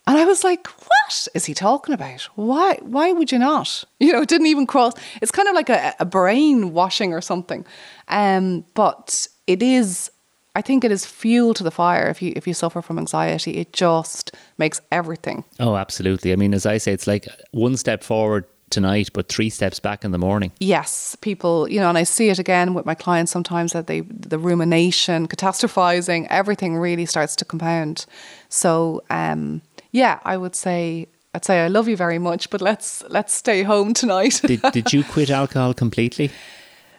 And 0.07 0.17
I 0.17 0.25
was 0.25 0.43
like, 0.43 0.67
"What 0.67 1.27
is 1.35 1.45
he 1.45 1.53
talking 1.53 1.93
about? 1.93 2.21
Why? 2.35 2.79
Why 2.81 3.11
would 3.11 3.31
you 3.31 3.39
not? 3.39 3.83
You 3.99 4.13
know, 4.13 4.21
it 4.21 4.29
didn't 4.29 4.47
even 4.47 4.65
cross. 4.67 4.93
It's 5.21 5.31
kind 5.31 5.49
of 5.49 5.55
like 5.55 5.69
a, 5.69 5.93
a 5.99 6.05
brain 6.05 6.71
washing 6.71 7.13
or 7.13 7.21
something. 7.21 7.65
Um, 8.07 8.63
but 8.73 9.27
it 9.47 9.61
is. 9.61 10.09
I 10.55 10.61
think 10.61 10.83
it 10.83 10.91
is 10.91 11.05
fuel 11.05 11.53
to 11.53 11.63
the 11.63 11.71
fire. 11.71 12.07
If 12.09 12.21
you 12.21 12.31
if 12.35 12.47
you 12.47 12.53
suffer 12.53 12.81
from 12.81 12.97
anxiety, 12.97 13.57
it 13.57 13.73
just 13.73 14.31
makes 14.57 14.81
everything. 14.91 15.43
Oh, 15.59 15.75
absolutely. 15.75 16.31
I 16.31 16.35
mean, 16.35 16.53
as 16.53 16.65
I 16.65 16.77
say, 16.77 16.93
it's 16.93 17.07
like 17.07 17.27
one 17.51 17.75
step 17.75 18.03
forward 18.03 18.45
tonight, 18.69 19.09
but 19.13 19.29
three 19.29 19.49
steps 19.49 19.79
back 19.79 20.03
in 20.03 20.11
the 20.11 20.17
morning. 20.17 20.51
Yes, 20.59 21.15
people, 21.21 21.69
you 21.69 21.79
know, 21.79 21.89
and 21.89 21.97
I 21.97 22.03
see 22.03 22.29
it 22.29 22.39
again 22.39 22.73
with 22.73 22.85
my 22.85 22.95
clients 22.95 23.31
sometimes 23.31 23.73
that 23.73 23.87
they 23.87 24.01
the 24.01 24.39
rumination, 24.39 25.27
catastrophizing, 25.33 26.27
everything 26.29 26.75
really 26.77 27.05
starts 27.05 27.35
to 27.37 27.45
compound. 27.45 28.05
So, 28.49 29.03
um, 29.09 29.61
yeah, 29.97 30.19
I 30.23 30.37
would 30.37 30.55
say 30.55 31.07
I'd 31.33 31.45
say 31.45 31.65
I 31.65 31.67
love 31.67 31.87
you 31.87 31.97
very 31.97 32.19
much, 32.19 32.49
but 32.49 32.61
let's 32.61 33.03
let's 33.09 33.33
stay 33.33 33.63
home 33.63 33.93
tonight. 33.93 34.41
Did, 34.43 34.61
did 34.71 34.93
you 34.93 35.03
quit 35.03 35.29
alcohol 35.29 35.73
completely? 35.73 36.31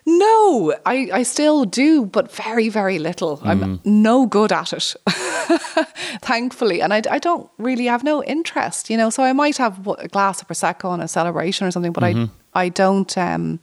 no, 0.09 0.75
I, 0.87 1.11
I 1.13 1.23
still 1.23 1.67
do, 1.67 2.07
but 2.07 2.33
very, 2.33 2.71
very 2.71 2.99
little. 2.99 3.41
I'm 3.45 3.79
no 3.85 4.25
good 4.25 4.53
at 4.53 4.73
it, 4.73 4.97
thankfully. 6.23 6.81
And 6.81 6.95
I, 6.95 7.03
I 7.11 7.19
don't 7.19 7.51
really 7.59 7.85
have 7.85 8.03
no 8.03 8.25
interest, 8.25 8.89
you 8.89 8.97
know. 8.97 9.11
So 9.11 9.23
I 9.23 9.35
might 9.35 9.59
have 9.59 9.87
a 9.87 10.09
glass 10.09 10.41
of 10.41 10.49
Prosecco 10.49 10.87
on 10.87 11.03
a 11.03 11.09
celebration 11.09 11.67
or 11.67 11.71
something, 11.71 11.93
but 11.93 12.05
I, 12.05 12.29
I 12.55 12.71
don't, 12.71 13.19
um, 13.19 13.61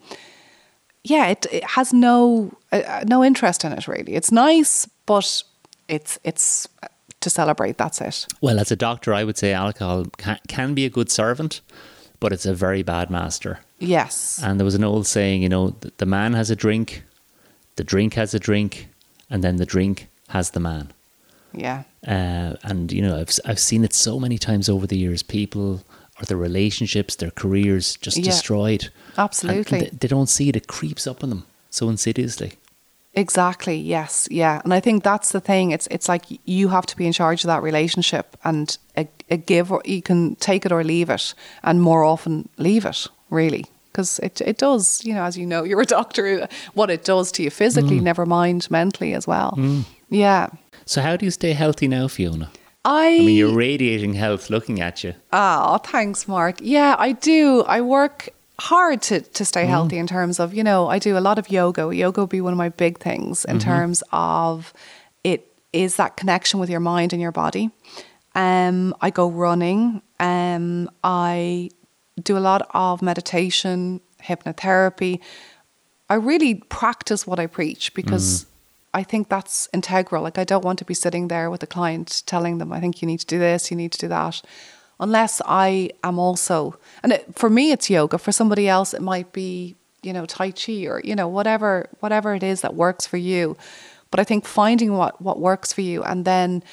yeah, 1.03 1.27
it, 1.27 1.47
it 1.51 1.63
has 1.63 1.93
no, 1.93 2.51
uh, 2.71 2.83
uh, 2.85 3.03
no 3.07 3.23
interest 3.23 3.65
in 3.65 3.71
it 3.71 3.87
really. 3.87 4.13
It's 4.13 4.31
nice, 4.31 4.87
but 5.07 5.41
it's, 5.87 6.19
it's 6.23 6.67
to 7.25 7.29
celebrate. 7.29 7.77
That's 7.77 7.99
it. 8.01 8.25
Well, 8.41 8.59
as 8.59 8.71
a 8.71 8.75
doctor, 8.75 9.13
I 9.13 9.23
would 9.25 9.37
say 9.37 9.51
alcohol 9.53 10.05
can, 10.17 10.39
can 10.47 10.73
be 10.73 10.85
a 10.85 10.89
good 10.89 11.11
servant, 11.11 11.61
but 12.19 12.31
it's 12.31 12.45
a 12.45 12.53
very 12.53 12.83
bad 12.83 13.09
master. 13.09 13.59
Yes. 13.79 14.39
And 14.41 14.57
there 14.59 14.65
was 14.65 14.75
an 14.75 14.83
old 14.83 15.05
saying, 15.05 15.43
you 15.43 15.49
know, 15.49 15.75
the 15.97 16.05
man 16.05 16.33
has 16.33 16.49
a 16.49 16.55
drink, 16.55 17.03
the 17.75 17.83
drink 17.83 18.13
has 18.13 18.33
a 18.33 18.39
drink, 18.39 18.87
and 19.29 19.43
then 19.43 19.57
the 19.57 19.65
drink 19.65 20.07
has 20.29 20.51
the 20.51 20.59
man. 20.59 20.93
Yeah. 21.53 21.83
Uh, 22.07 22.55
and 22.63 22.91
you 22.91 23.01
know, 23.01 23.19
I've 23.19 23.29
I've 23.45 23.59
seen 23.59 23.83
it 23.83 23.93
so 23.93 24.19
many 24.19 24.37
times 24.37 24.69
over 24.69 24.85
the 24.87 24.97
years. 24.97 25.23
People 25.23 25.83
or 26.19 26.25
their 26.27 26.37
relationships, 26.37 27.15
their 27.15 27.31
careers 27.31 27.97
just 27.97 28.17
Yeah. 28.17 28.25
destroyed. 28.25 28.89
Absolutely. 29.17 29.79
They, 29.79 29.89
they 29.89 30.07
don't 30.07 30.29
see 30.29 30.47
it; 30.49 30.55
it 30.55 30.67
creeps 30.67 31.07
up 31.07 31.23
on 31.23 31.29
them 31.29 31.43
so 31.69 31.89
insidiously. 31.89 32.53
Exactly. 33.15 33.77
Yes. 33.77 34.27
Yeah. 34.29 34.61
And 34.63 34.73
I 34.73 34.79
think 34.79 35.03
that's 35.03 35.31
the 35.31 35.39
thing. 35.39 35.71
It's 35.71 35.87
it's 35.87 36.09
like 36.09 36.25
you 36.45 36.67
have 36.67 36.85
to 36.87 36.97
be 36.97 37.07
in 37.07 37.13
charge 37.13 37.43
of 37.43 37.47
that 37.47 37.63
relationship, 37.63 38.37
and 38.43 38.77
a, 38.97 39.07
a 39.29 39.37
give 39.37 39.71
or 39.71 39.81
you 39.85 40.01
can 40.01 40.35
take 40.35 40.65
it 40.65 40.71
or 40.71 40.83
leave 40.83 41.09
it, 41.09 41.33
and 41.63 41.81
more 41.81 42.03
often 42.03 42.49
leave 42.57 42.85
it 42.85 43.07
really 43.29 43.65
because 43.91 44.19
it 44.19 44.41
it 44.41 44.57
does. 44.57 45.03
You 45.05 45.13
know, 45.13 45.23
as 45.23 45.37
you 45.37 45.45
know, 45.45 45.63
you're 45.67 45.81
a 45.81 45.85
doctor. 45.85 46.47
What 46.73 46.89
it 46.89 47.05
does 47.05 47.31
to 47.33 47.43
you 47.43 47.49
physically, 47.49 47.99
mm. 47.99 48.03
never 48.03 48.25
mind 48.25 48.69
mentally 48.69 49.13
as 49.13 49.25
well. 49.25 49.53
Mm. 49.57 49.85
Yeah. 50.09 50.49
So, 50.85 51.01
how 51.01 51.15
do 51.15 51.25
you 51.25 51.31
stay 51.31 51.53
healthy 51.53 51.87
now, 51.87 52.07
Fiona? 52.07 52.51
I. 52.83 53.07
I 53.07 53.19
mean, 53.19 53.37
you're 53.37 53.55
radiating 53.55 54.13
health 54.13 54.49
looking 54.49 54.81
at 54.81 55.03
you. 55.03 55.13
Oh, 55.31 55.77
thanks, 55.77 56.27
Mark. 56.27 56.57
Yeah, 56.61 56.95
I 56.99 57.13
do. 57.13 57.63
I 57.67 57.81
work 57.81 58.29
hard 58.59 59.01
to, 59.03 59.21
to 59.21 59.45
stay 59.45 59.65
healthy 59.65 59.97
in 59.97 60.07
terms 60.07 60.39
of, 60.39 60.53
you 60.53 60.63
know, 60.63 60.87
I 60.87 60.99
do 60.99 61.17
a 61.17 61.19
lot 61.19 61.37
of 61.37 61.49
yoga. 61.49 61.93
Yoga 61.93 62.21
would 62.21 62.29
be 62.29 62.41
one 62.41 62.53
of 62.53 62.57
my 62.57 62.69
big 62.69 62.99
things 62.99 63.45
in 63.45 63.59
terms 63.59 64.03
of 64.11 64.73
it 65.23 65.51
is 65.73 65.97
that 65.97 66.15
connection 66.15 66.59
with 66.59 66.69
your 66.69 66.79
mind 66.79 67.11
and 67.11 67.21
your 67.21 67.31
body. 67.31 67.69
Um, 68.33 68.95
I 69.01 69.09
go 69.09 69.29
running. 69.29 70.01
Um, 70.19 70.89
I 71.03 71.69
do 72.21 72.37
a 72.37 72.39
lot 72.39 72.69
of 72.73 73.01
meditation, 73.01 74.01
hypnotherapy. 74.23 75.19
I 76.09 76.15
really 76.15 76.55
practice 76.55 77.27
what 77.27 77.39
I 77.39 77.47
preach 77.47 77.93
because 77.93 78.45
I 78.93 79.03
think 79.03 79.27
that's 79.27 79.67
integral. 79.73 80.23
Like, 80.23 80.37
I 80.37 80.45
don't 80.45 80.63
want 80.63 80.79
to 80.79 80.85
be 80.85 80.93
sitting 80.93 81.27
there 81.27 81.49
with 81.49 81.61
a 81.63 81.67
client 81.67 82.23
telling 82.25 82.59
them, 82.59 82.71
I 82.71 82.79
think 82.79 83.01
you 83.01 83.07
need 83.07 83.19
to 83.19 83.25
do 83.25 83.39
this, 83.39 83.69
you 83.69 83.75
need 83.75 83.91
to 83.91 83.97
do 83.97 84.07
that. 84.07 84.41
Unless 84.99 85.41
I 85.45 85.89
am 86.03 86.17
also, 86.19 86.77
and 87.03 87.11
it, 87.13 87.25
for 87.35 87.49
me, 87.49 87.71
it's 87.71 87.89
yoga. 87.89 88.17
For 88.17 88.31
somebody 88.31 88.67
else, 88.69 88.93
it 88.93 89.01
might 89.01 89.33
be, 89.33 89.75
you 90.03 90.13
know, 90.13 90.25
Tai 90.25 90.51
Chi 90.51 90.85
or, 90.85 91.01
you 91.03 91.15
know, 91.15 91.27
whatever, 91.27 91.89
whatever 91.99 92.33
it 92.33 92.43
is 92.43 92.61
that 92.61 92.75
works 92.75 93.05
for 93.05 93.17
you. 93.17 93.57
But 94.11 94.19
I 94.21 94.23
think 94.23 94.45
finding 94.45 94.93
what 94.93 95.21
what 95.21 95.39
works 95.39 95.73
for 95.73 95.81
you 95.81 96.01
and 96.03 96.23
then 96.23 96.63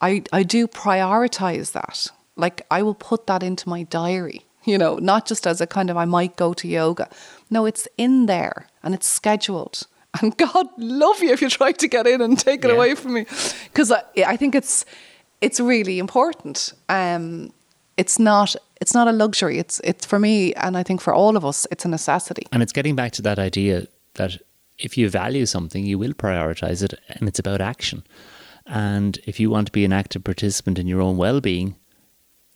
I 0.00 0.22
I 0.32 0.42
do 0.42 0.66
prioritize 0.66 1.72
that. 1.72 2.06
Like 2.36 2.62
I 2.70 2.82
will 2.82 2.94
put 2.94 3.26
that 3.26 3.42
into 3.42 3.68
my 3.68 3.84
diary, 3.84 4.44
you 4.64 4.78
know, 4.78 4.96
not 4.96 5.26
just 5.26 5.46
as 5.46 5.60
a 5.60 5.66
kind 5.66 5.90
of 5.90 5.96
I 5.96 6.04
might 6.06 6.34
go 6.36 6.52
to 6.54 6.66
yoga. 6.66 7.08
No, 7.50 7.66
it's 7.66 7.86
in 7.96 8.26
there 8.26 8.66
and 8.82 8.94
it's 8.94 9.06
scheduled. 9.06 9.86
And 10.20 10.36
God 10.46 10.66
love 10.78 11.22
you 11.22 11.30
if 11.32 11.40
you 11.42 11.48
try 11.50 11.72
to 11.72 11.86
get 11.88 12.06
in 12.06 12.20
and 12.20 12.36
take 12.38 12.64
it 12.64 12.68
Yeah. 12.68 12.74
away 12.76 12.94
from 12.96 13.12
me, 13.14 13.26
because 13.68 13.92
I, 13.92 14.02
I 14.26 14.36
think 14.36 14.54
it's 14.54 14.84
it's 15.42 15.60
really 15.60 15.98
important. 15.98 16.72
Um, 16.88 17.52
it's 17.96 18.18
not 18.18 18.56
it's 18.80 18.94
not 18.94 19.08
a 19.08 19.12
luxury. 19.12 19.58
It's 19.58 19.80
it's 19.84 20.06
for 20.06 20.18
me, 20.18 20.54
and 20.54 20.76
I 20.76 20.82
think 20.82 21.00
for 21.00 21.12
all 21.12 21.36
of 21.36 21.44
us, 21.44 21.66
it's 21.70 21.84
a 21.84 21.88
necessity. 21.88 22.46
And 22.52 22.62
it's 22.62 22.72
getting 22.72 22.96
back 22.96 23.12
to 23.12 23.22
that 23.22 23.38
idea 23.38 23.86
that 24.14 24.38
if 24.78 24.96
you 24.96 25.10
value 25.10 25.46
something, 25.46 25.84
you 25.84 25.98
will 25.98 26.14
prioritize 26.14 26.82
it, 26.82 26.94
and 27.08 27.28
it's 27.28 27.38
about 27.38 27.60
action. 27.60 28.02
And 28.66 29.18
if 29.26 29.40
you 29.40 29.50
want 29.50 29.66
to 29.66 29.72
be 29.72 29.84
an 29.84 29.92
active 29.92 30.24
participant 30.24 30.78
in 30.78 30.86
your 30.86 31.00
own 31.00 31.16
well 31.16 31.40
being, 31.40 31.76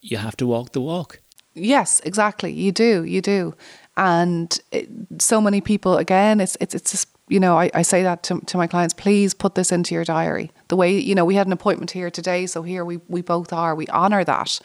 you 0.01 0.17
have 0.17 0.37
to 0.37 0.47
walk 0.47 0.73
the 0.73 0.81
walk. 0.81 1.21
Yes, 1.55 2.01
exactly. 2.05 2.53
You 2.53 2.73
do, 2.73 3.05
you 3.05 3.21
do, 3.21 3.55
and 3.97 4.59
it, 4.71 4.89
so 5.19 5.41
many 5.41 5.61
people. 5.61 5.97
Again, 5.97 6.41
it's 6.41 6.57
it's 6.61 6.75
it's 6.75 6.91
just 6.93 7.09
you 7.29 7.41
know 7.41 7.59
I, 7.59 7.71
I 7.75 7.83
say 7.83 8.03
that 8.03 8.23
to 8.25 8.41
to 8.41 8.57
my 8.57 8.67
clients. 8.67 8.95
Please 8.95 9.35
put 9.35 9.55
this 9.55 9.73
into 9.73 9.95
your 9.95 10.05
diary. 10.05 10.51
The 10.69 10.77
way 10.77 10.99
you 10.99 11.15
know 11.15 11.25
we 11.25 11.35
had 11.35 11.47
an 11.47 11.53
appointment 11.53 11.91
here 11.91 12.11
today, 12.11 12.47
so 12.47 12.63
here 12.63 12.85
we 12.85 12.99
we 13.09 13.23
both 13.23 13.53
are. 13.53 13.75
We 13.75 13.87
honor 13.89 14.25
that. 14.25 14.61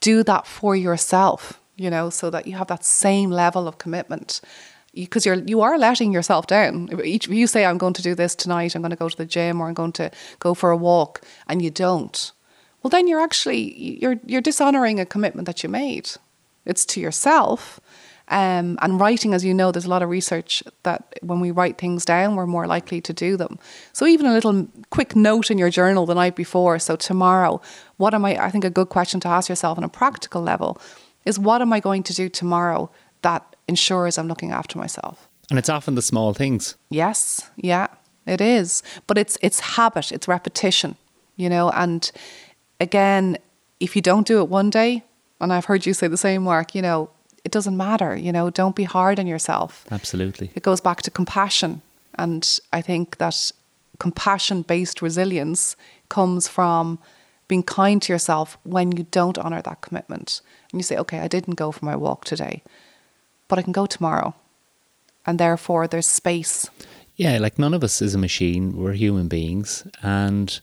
Do 0.00 0.22
that 0.24 0.46
for 0.46 0.76
yourself. 0.76 1.60
You 1.76 1.90
know, 1.90 2.08
so 2.08 2.30
that 2.30 2.46
you 2.46 2.56
have 2.56 2.68
that 2.68 2.84
same 2.84 3.30
level 3.30 3.68
of 3.68 3.78
commitment. 3.78 4.40
Because 4.94 5.26
you're 5.26 5.42
you 5.44 5.60
are 5.60 5.78
letting 5.78 6.10
yourself 6.12 6.46
down. 6.46 6.88
Each 7.04 7.28
you 7.28 7.46
say 7.46 7.66
I'm 7.66 7.76
going 7.76 7.92
to 7.94 8.02
do 8.02 8.14
this 8.14 8.34
tonight, 8.34 8.74
I'm 8.74 8.80
going 8.80 8.90
to 8.90 8.96
go 8.96 9.10
to 9.10 9.16
the 9.16 9.26
gym 9.26 9.60
or 9.60 9.68
I'm 9.68 9.74
going 9.74 9.92
to 9.92 10.10
go 10.38 10.54
for 10.54 10.70
a 10.70 10.76
walk, 10.76 11.20
and 11.48 11.60
you 11.60 11.70
don't, 11.70 12.32
well 12.82 12.88
then 12.88 13.06
you're 13.06 13.20
actually 13.20 13.98
you're 14.00 14.16
you're 14.24 14.40
dishonoring 14.40 14.98
a 14.98 15.04
commitment 15.04 15.46
that 15.46 15.62
you 15.62 15.68
made 15.68 16.12
it's 16.66 16.84
to 16.84 17.00
yourself 17.00 17.80
um, 18.28 18.78
and 18.82 19.00
writing 19.00 19.34
as 19.34 19.44
you 19.44 19.54
know 19.54 19.70
there's 19.70 19.84
a 19.84 19.90
lot 19.90 20.02
of 20.02 20.08
research 20.08 20.62
that 20.82 21.18
when 21.22 21.40
we 21.40 21.50
write 21.50 21.78
things 21.78 22.04
down 22.04 22.36
we're 22.36 22.46
more 22.46 22.66
likely 22.66 23.00
to 23.00 23.12
do 23.12 23.36
them. 23.36 23.58
So 23.92 24.06
even 24.06 24.26
a 24.26 24.32
little 24.32 24.68
quick 24.90 25.14
note 25.14 25.50
in 25.50 25.58
your 25.58 25.70
journal 25.70 26.06
the 26.06 26.14
night 26.14 26.36
before. 26.36 26.78
So 26.78 26.96
tomorrow 26.96 27.60
what 27.96 28.14
am 28.14 28.24
i 28.24 28.36
i 28.44 28.50
think 28.50 28.64
a 28.64 28.70
good 28.70 28.88
question 28.88 29.20
to 29.20 29.28
ask 29.28 29.48
yourself 29.48 29.78
on 29.78 29.84
a 29.84 29.88
practical 29.88 30.42
level 30.42 30.78
is 31.24 31.38
what 31.38 31.62
am 31.62 31.72
i 31.72 31.80
going 31.80 32.02
to 32.02 32.14
do 32.14 32.28
tomorrow 32.28 32.90
that 33.22 33.56
ensures 33.68 34.18
i'm 34.18 34.28
looking 34.28 34.52
after 34.52 34.78
myself? 34.78 35.28
And 35.50 35.58
it's 35.58 35.68
often 35.68 35.94
the 35.94 36.02
small 36.02 36.34
things. 36.34 36.76
Yes, 36.90 37.50
yeah, 37.56 37.86
it 38.26 38.40
is. 38.40 38.82
But 39.06 39.18
it's 39.18 39.38
it's 39.40 39.60
habit, 39.60 40.10
it's 40.10 40.26
repetition, 40.26 40.96
you 41.36 41.48
know, 41.48 41.70
and 41.70 42.10
again, 42.80 43.38
if 43.78 43.94
you 43.94 44.02
don't 44.02 44.26
do 44.26 44.40
it 44.40 44.48
one 44.48 44.70
day, 44.70 45.04
and 45.40 45.52
I've 45.52 45.66
heard 45.66 45.86
you 45.86 45.94
say 45.94 46.08
the 46.08 46.16
same, 46.16 46.42
Mark, 46.42 46.74
you 46.74 46.82
know, 46.82 47.10
it 47.46 47.52
doesn't 47.52 47.76
matter, 47.76 48.16
you 48.16 48.32
know, 48.32 48.50
don't 48.50 48.74
be 48.74 48.82
hard 48.82 49.20
on 49.20 49.26
yourself. 49.28 49.86
Absolutely. 49.92 50.50
It 50.56 50.64
goes 50.64 50.80
back 50.80 51.02
to 51.02 51.12
compassion. 51.12 51.80
And 52.18 52.42
I 52.72 52.82
think 52.82 53.18
that 53.18 53.52
compassion 54.00 54.62
based 54.62 55.00
resilience 55.00 55.76
comes 56.08 56.48
from 56.48 56.98
being 57.46 57.62
kind 57.62 58.02
to 58.02 58.12
yourself 58.12 58.58
when 58.64 58.90
you 58.96 59.06
don't 59.12 59.38
honor 59.38 59.62
that 59.62 59.80
commitment. 59.80 60.40
And 60.72 60.80
you 60.80 60.82
say, 60.82 60.96
okay, 60.96 61.20
I 61.20 61.28
didn't 61.28 61.54
go 61.54 61.70
for 61.70 61.84
my 61.84 61.94
walk 61.94 62.24
today, 62.24 62.64
but 63.46 63.60
I 63.60 63.62
can 63.62 63.72
go 63.72 63.86
tomorrow. 63.86 64.34
And 65.24 65.38
therefore, 65.38 65.86
there's 65.86 66.08
space. 66.08 66.68
Yeah, 67.14 67.38
like 67.38 67.60
none 67.60 67.74
of 67.74 67.84
us 67.84 68.02
is 68.02 68.16
a 68.16 68.18
machine. 68.18 68.76
We're 68.76 68.94
human 68.94 69.28
beings. 69.28 69.86
And 70.02 70.58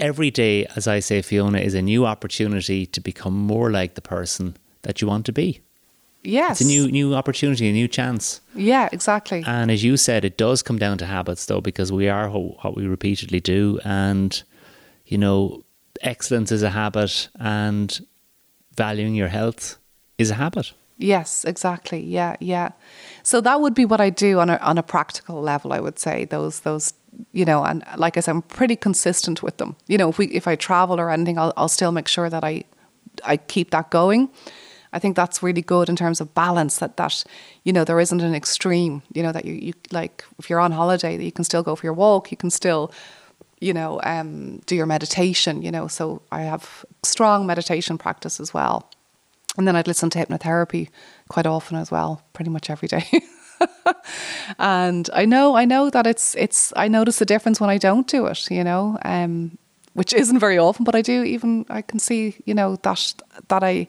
every 0.00 0.32
day, 0.32 0.66
as 0.74 0.88
I 0.88 0.98
say, 0.98 1.22
Fiona, 1.22 1.58
is 1.58 1.74
a 1.74 1.82
new 1.82 2.06
opportunity 2.06 2.86
to 2.86 3.00
become 3.00 3.36
more 3.36 3.70
like 3.70 3.94
the 3.94 4.08
person 4.16 4.56
that 4.82 5.00
you 5.00 5.06
want 5.06 5.26
to 5.26 5.32
be. 5.32 5.60
Yes. 6.24 6.60
It's 6.60 6.68
a 6.68 6.72
new 6.72 6.88
new 6.90 7.14
opportunity, 7.14 7.68
a 7.68 7.72
new 7.72 7.88
chance. 7.88 8.40
Yeah, 8.54 8.88
exactly. 8.92 9.42
And 9.46 9.70
as 9.70 9.82
you 9.82 9.96
said, 9.96 10.24
it 10.24 10.36
does 10.36 10.62
come 10.62 10.78
down 10.78 10.98
to 10.98 11.06
habits, 11.06 11.46
though, 11.46 11.60
because 11.60 11.90
we 11.90 12.08
are 12.08 12.28
ho- 12.28 12.56
what 12.62 12.76
we 12.76 12.86
repeatedly 12.86 13.40
do. 13.40 13.80
And, 13.84 14.40
you 15.06 15.18
know, 15.18 15.64
excellence 16.00 16.52
is 16.52 16.62
a 16.62 16.70
habit, 16.70 17.28
and 17.38 18.06
valuing 18.76 19.14
your 19.14 19.28
health 19.28 19.78
is 20.18 20.30
a 20.30 20.34
habit. 20.34 20.72
Yes, 20.98 21.44
exactly. 21.44 22.00
Yeah, 22.00 22.36
yeah. 22.38 22.70
So 23.24 23.40
that 23.40 23.60
would 23.60 23.74
be 23.74 23.84
what 23.84 24.00
I 24.00 24.10
do 24.10 24.38
on 24.38 24.50
a 24.50 24.56
on 24.58 24.78
a 24.78 24.82
practical 24.82 25.42
level. 25.42 25.72
I 25.72 25.80
would 25.80 25.98
say 25.98 26.24
those 26.26 26.60
those 26.60 26.94
you 27.32 27.44
know, 27.44 27.64
and 27.64 27.84
like 27.96 28.16
I 28.16 28.20
said, 28.20 28.32
I'm 28.32 28.42
pretty 28.42 28.76
consistent 28.76 29.42
with 29.42 29.56
them. 29.56 29.74
You 29.88 29.98
know, 29.98 30.08
if 30.10 30.18
we 30.18 30.26
if 30.26 30.46
I 30.46 30.56
travel 30.56 31.00
or 31.00 31.10
anything, 31.10 31.38
I'll 31.38 31.52
I'll 31.56 31.68
still 31.68 31.92
make 31.92 32.08
sure 32.08 32.30
that 32.30 32.44
I 32.44 32.64
I 33.24 33.36
keep 33.36 33.70
that 33.70 33.90
going. 33.90 34.28
I 34.92 34.98
think 34.98 35.16
that's 35.16 35.42
really 35.42 35.62
good 35.62 35.88
in 35.88 35.96
terms 35.96 36.20
of 36.20 36.34
balance. 36.34 36.78
That 36.78 36.96
that 36.96 37.24
you 37.64 37.72
know 37.72 37.84
there 37.84 38.00
isn't 38.00 38.20
an 38.20 38.34
extreme. 38.34 39.02
You 39.12 39.22
know 39.22 39.32
that 39.32 39.44
you 39.44 39.54
you 39.54 39.72
like 39.90 40.24
if 40.38 40.50
you're 40.50 40.60
on 40.60 40.72
holiday 40.72 41.16
that 41.16 41.24
you 41.24 41.32
can 41.32 41.44
still 41.44 41.62
go 41.62 41.76
for 41.76 41.86
your 41.86 41.94
walk. 41.94 42.30
You 42.30 42.36
can 42.36 42.50
still 42.50 42.92
you 43.60 43.72
know 43.72 44.00
um, 44.04 44.58
do 44.66 44.74
your 44.74 44.86
meditation. 44.86 45.62
You 45.62 45.70
know, 45.70 45.88
so 45.88 46.22
I 46.30 46.42
have 46.42 46.84
strong 47.02 47.46
meditation 47.46 47.98
practice 47.98 48.40
as 48.40 48.52
well. 48.54 48.88
And 49.56 49.68
then 49.68 49.76
I'd 49.76 49.86
listen 49.86 50.08
to 50.10 50.18
hypnotherapy 50.18 50.88
quite 51.28 51.46
often 51.46 51.76
as 51.76 51.90
well, 51.90 52.22
pretty 52.32 52.50
much 52.50 52.70
every 52.70 52.88
day. 52.88 53.04
and 54.58 55.10
I 55.12 55.26
know, 55.26 55.54
I 55.54 55.66
know 55.66 55.90
that 55.90 56.06
it's, 56.06 56.34
it's. 56.36 56.72
I 56.74 56.88
notice 56.88 57.18
the 57.18 57.26
difference 57.26 57.60
when 57.60 57.68
I 57.68 57.78
don't 57.78 58.06
do 58.06 58.26
it. 58.26 58.50
You 58.50 58.64
know, 58.64 58.98
um, 59.04 59.58
which 59.94 60.12
isn't 60.12 60.38
very 60.38 60.58
often, 60.58 60.84
but 60.84 60.94
I 60.94 61.02
do. 61.02 61.22
Even 61.22 61.66
I 61.68 61.82
can 61.82 61.98
see, 61.98 62.36
you 62.44 62.54
know, 62.54 62.76
that 62.76 63.14
that 63.48 63.62
I 63.62 63.88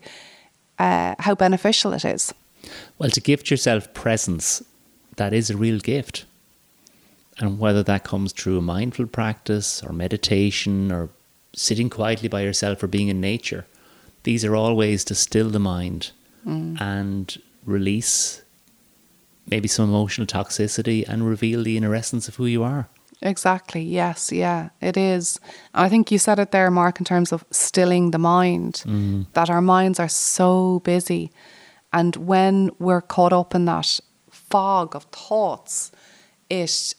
uh, 0.83 1.15
how 1.19 1.33
beneficial 1.33 1.93
it 1.93 2.03
is. 2.03 2.33
Well, 2.97 3.09
to 3.09 3.21
gift 3.21 3.49
yourself 3.49 3.93
presence, 3.93 4.61
that 5.15 5.33
is 5.33 5.49
a 5.49 5.57
real 5.57 5.79
gift. 5.79 6.25
And 7.39 7.57
whether 7.57 7.83
that 7.83 8.03
comes 8.03 8.33
through 8.33 8.57
a 8.57 8.61
mindful 8.61 9.07
practice 9.07 9.81
or 9.83 9.93
meditation 9.93 10.91
or 10.91 11.09
sitting 11.55 11.89
quietly 11.89 12.29
by 12.29 12.41
yourself 12.41 12.83
or 12.83 12.87
being 12.87 13.07
in 13.07 13.21
nature, 13.21 13.65
these 14.23 14.43
are 14.45 14.55
all 14.55 14.75
ways 14.75 15.03
to 15.05 15.15
still 15.15 15.49
the 15.49 15.59
mind 15.59 16.11
and 16.79 17.41
release 17.65 18.41
maybe 19.47 19.67
some 19.67 19.89
emotional 19.89 20.27
toxicity 20.27 21.07
and 21.07 21.27
reveal 21.27 21.63
the 21.63 21.77
inner 21.77 21.95
essence 21.95 22.27
of 22.27 22.35
who 22.35 22.45
you 22.45 22.63
are. 22.63 22.87
Exactly. 23.21 23.81
Yes. 23.81 24.31
Yeah. 24.31 24.69
It 24.81 24.97
is. 24.97 25.39
And 25.73 25.85
I 25.85 25.89
think 25.89 26.11
you 26.11 26.17
said 26.17 26.39
it 26.39 26.51
there, 26.51 26.71
Mark, 26.71 26.99
in 26.99 27.05
terms 27.05 27.31
of 27.31 27.45
stilling 27.51 28.11
the 28.11 28.19
mind. 28.19 28.83
Mm. 28.85 29.27
That 29.33 29.49
our 29.49 29.61
minds 29.61 29.99
are 29.99 30.09
so 30.09 30.81
busy, 30.83 31.31
and 31.91 32.15
when 32.15 32.69
we're 32.79 33.01
caught 33.01 33.33
up 33.33 33.55
in 33.55 33.65
that 33.65 33.99
fog 34.29 34.95
of 34.95 35.03
thoughts, 35.05 35.91
it 36.49 36.95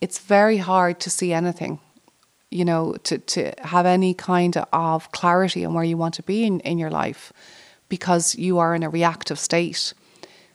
it's 0.00 0.18
very 0.18 0.58
hard 0.58 1.00
to 1.00 1.10
see 1.10 1.32
anything. 1.32 1.78
You 2.50 2.64
know, 2.64 2.94
to 3.04 3.18
to 3.18 3.52
have 3.62 3.86
any 3.86 4.14
kind 4.14 4.56
of 4.72 5.10
clarity 5.12 5.64
on 5.64 5.74
where 5.74 5.84
you 5.84 5.96
want 5.96 6.14
to 6.14 6.22
be 6.22 6.44
in, 6.44 6.60
in 6.60 6.78
your 6.78 6.90
life, 6.90 7.32
because 7.88 8.34
you 8.36 8.58
are 8.58 8.74
in 8.74 8.82
a 8.82 8.90
reactive 8.90 9.38
state. 9.38 9.94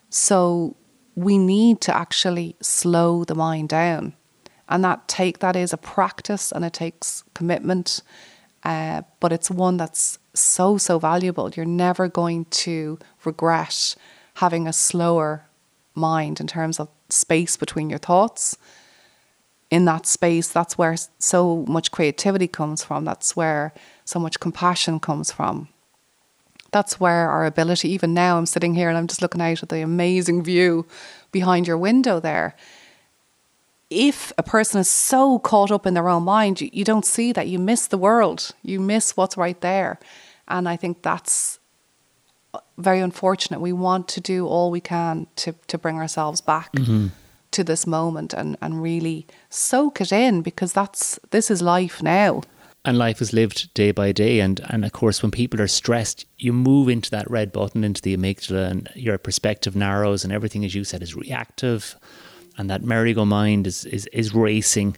So 0.10 0.76
we 1.16 1.38
need 1.38 1.82
to 1.82 1.96
actually 1.96 2.56
slow 2.62 3.24
the 3.26 3.36
mind 3.36 3.70
down 3.70 4.14
and 4.70 4.84
that 4.84 5.08
take 5.08 5.40
that 5.40 5.56
is 5.56 5.74
a 5.74 5.78
practice 5.78 6.52
and 6.52 6.64
it 6.64 6.74
takes 6.74 7.24
commitment 7.34 8.02
uh, 8.64 9.04
but 9.20 9.32
it's 9.32 9.50
one 9.50 9.78
that's 9.78 10.20
so 10.34 10.78
so 10.78 11.00
valuable. 11.00 11.50
You're 11.52 11.66
never 11.66 12.08
going 12.08 12.46
to 12.46 13.00
regret 13.24 13.96
having 14.36 14.68
a 14.68 14.74
slower 14.74 15.46
mind 15.96 16.40
in 16.40 16.48
terms 16.48 16.80
of 16.80 16.90
space 17.10 17.58
between 17.58 17.90
your 17.90 18.00
thoughts. 18.00 18.58
In 19.72 19.86
that 19.86 20.06
space 20.06 20.50
that's 20.50 20.78
where 20.78 20.96
so 21.20 21.66
much 21.68 21.92
creativity 21.92 22.48
comes 22.48 22.84
from. 22.84 23.06
That's 23.06 23.36
where 23.36 23.74
so 24.04 24.20
much 24.20 24.40
compassion 24.40 25.00
comes 25.00 25.32
from. 25.32 25.70
That's 26.72 27.00
where 27.00 27.30
our 27.30 27.46
ability 27.48 27.90
even 27.90 28.14
now 28.14 28.38
i'm 28.38 28.46
sitting 28.46 28.76
here 28.76 28.90
and 28.90 28.98
i'm 28.98 29.08
just 29.08 29.24
looking 29.24 29.42
out 29.42 29.64
at 29.64 29.70
the 29.70 29.82
amazing 29.82 30.44
view 30.44 30.86
behind 31.32 31.66
your 31.66 31.80
window 31.80 32.20
there 32.20 32.56
if 33.90 34.32
a 34.38 34.44
person 34.44 34.80
is 34.80 34.90
so 34.90 35.40
caught 35.40 35.72
up 35.72 35.86
in 35.86 35.94
their 35.94 36.10
own 36.10 36.24
mind 36.24 36.62
you, 36.62 36.70
you 36.72 36.84
don't 36.84 37.06
see 37.06 37.32
that. 37.34 37.48
You 37.48 37.60
miss 37.60 37.88
the 37.88 37.98
world. 37.98 38.52
You 38.62 38.80
miss 38.80 39.18
what's 39.18 39.38
right 39.38 39.60
there. 39.62 40.00
And 40.48 40.68
i 40.68 40.76
think 40.76 41.02
that's 41.02 41.60
uh, 42.54 42.60
very 42.78 43.00
unfortunate. 43.00 43.62
We 43.62 43.74
want 43.74 44.08
to 44.10 44.22
do 44.22 44.48
all 44.48 44.72
we 44.72 44.82
can 44.82 45.28
to, 45.38 45.54
to 45.68 45.78
bring 45.78 45.98
ourselves 45.98 46.42
back 46.42 46.72
mm-hmm. 46.74 47.08
to 47.52 47.64
this 47.64 47.86
moment 47.86 48.34
and, 48.34 48.58
and 48.62 48.82
really 48.82 49.28
soak 49.50 50.02
it 50.02 50.12
in 50.12 50.42
because 50.42 50.74
that's 50.74 51.20
this 51.30 51.52
is 51.52 51.62
life 51.62 52.02
now. 52.02 52.42
And 52.86 52.98
life 52.98 53.22
is 53.22 53.34
lived 53.34 53.74
day 53.74 53.92
by 53.92 54.12
day. 54.12 54.40
And, 54.40 54.62
and 54.70 54.86
of 54.86 54.94
course, 54.94 55.22
when 55.22 55.32
people 55.32 55.62
are 55.62 55.68
stressed, 55.68 56.26
you 56.38 56.54
move 56.54 56.88
into 56.88 57.12
that 57.12 57.30
red 57.30 57.52
button, 57.52 57.84
into 57.84 58.02
the 58.02 58.16
amygdala, 58.16 58.72
and 58.72 58.90
your 58.96 59.18
perspective 59.18 59.76
narrows, 59.76 60.24
and 60.24 60.32
everything, 60.32 60.64
as 60.64 60.74
you 60.74 60.86
said, 60.86 61.04
is 61.04 61.14
reactive. 61.14 61.98
And 62.60 62.70
that 62.70 62.84
merry-go-mind 62.84 63.66
is, 63.66 63.86
is, 63.86 64.06
is 64.08 64.36
racing. 64.36 64.98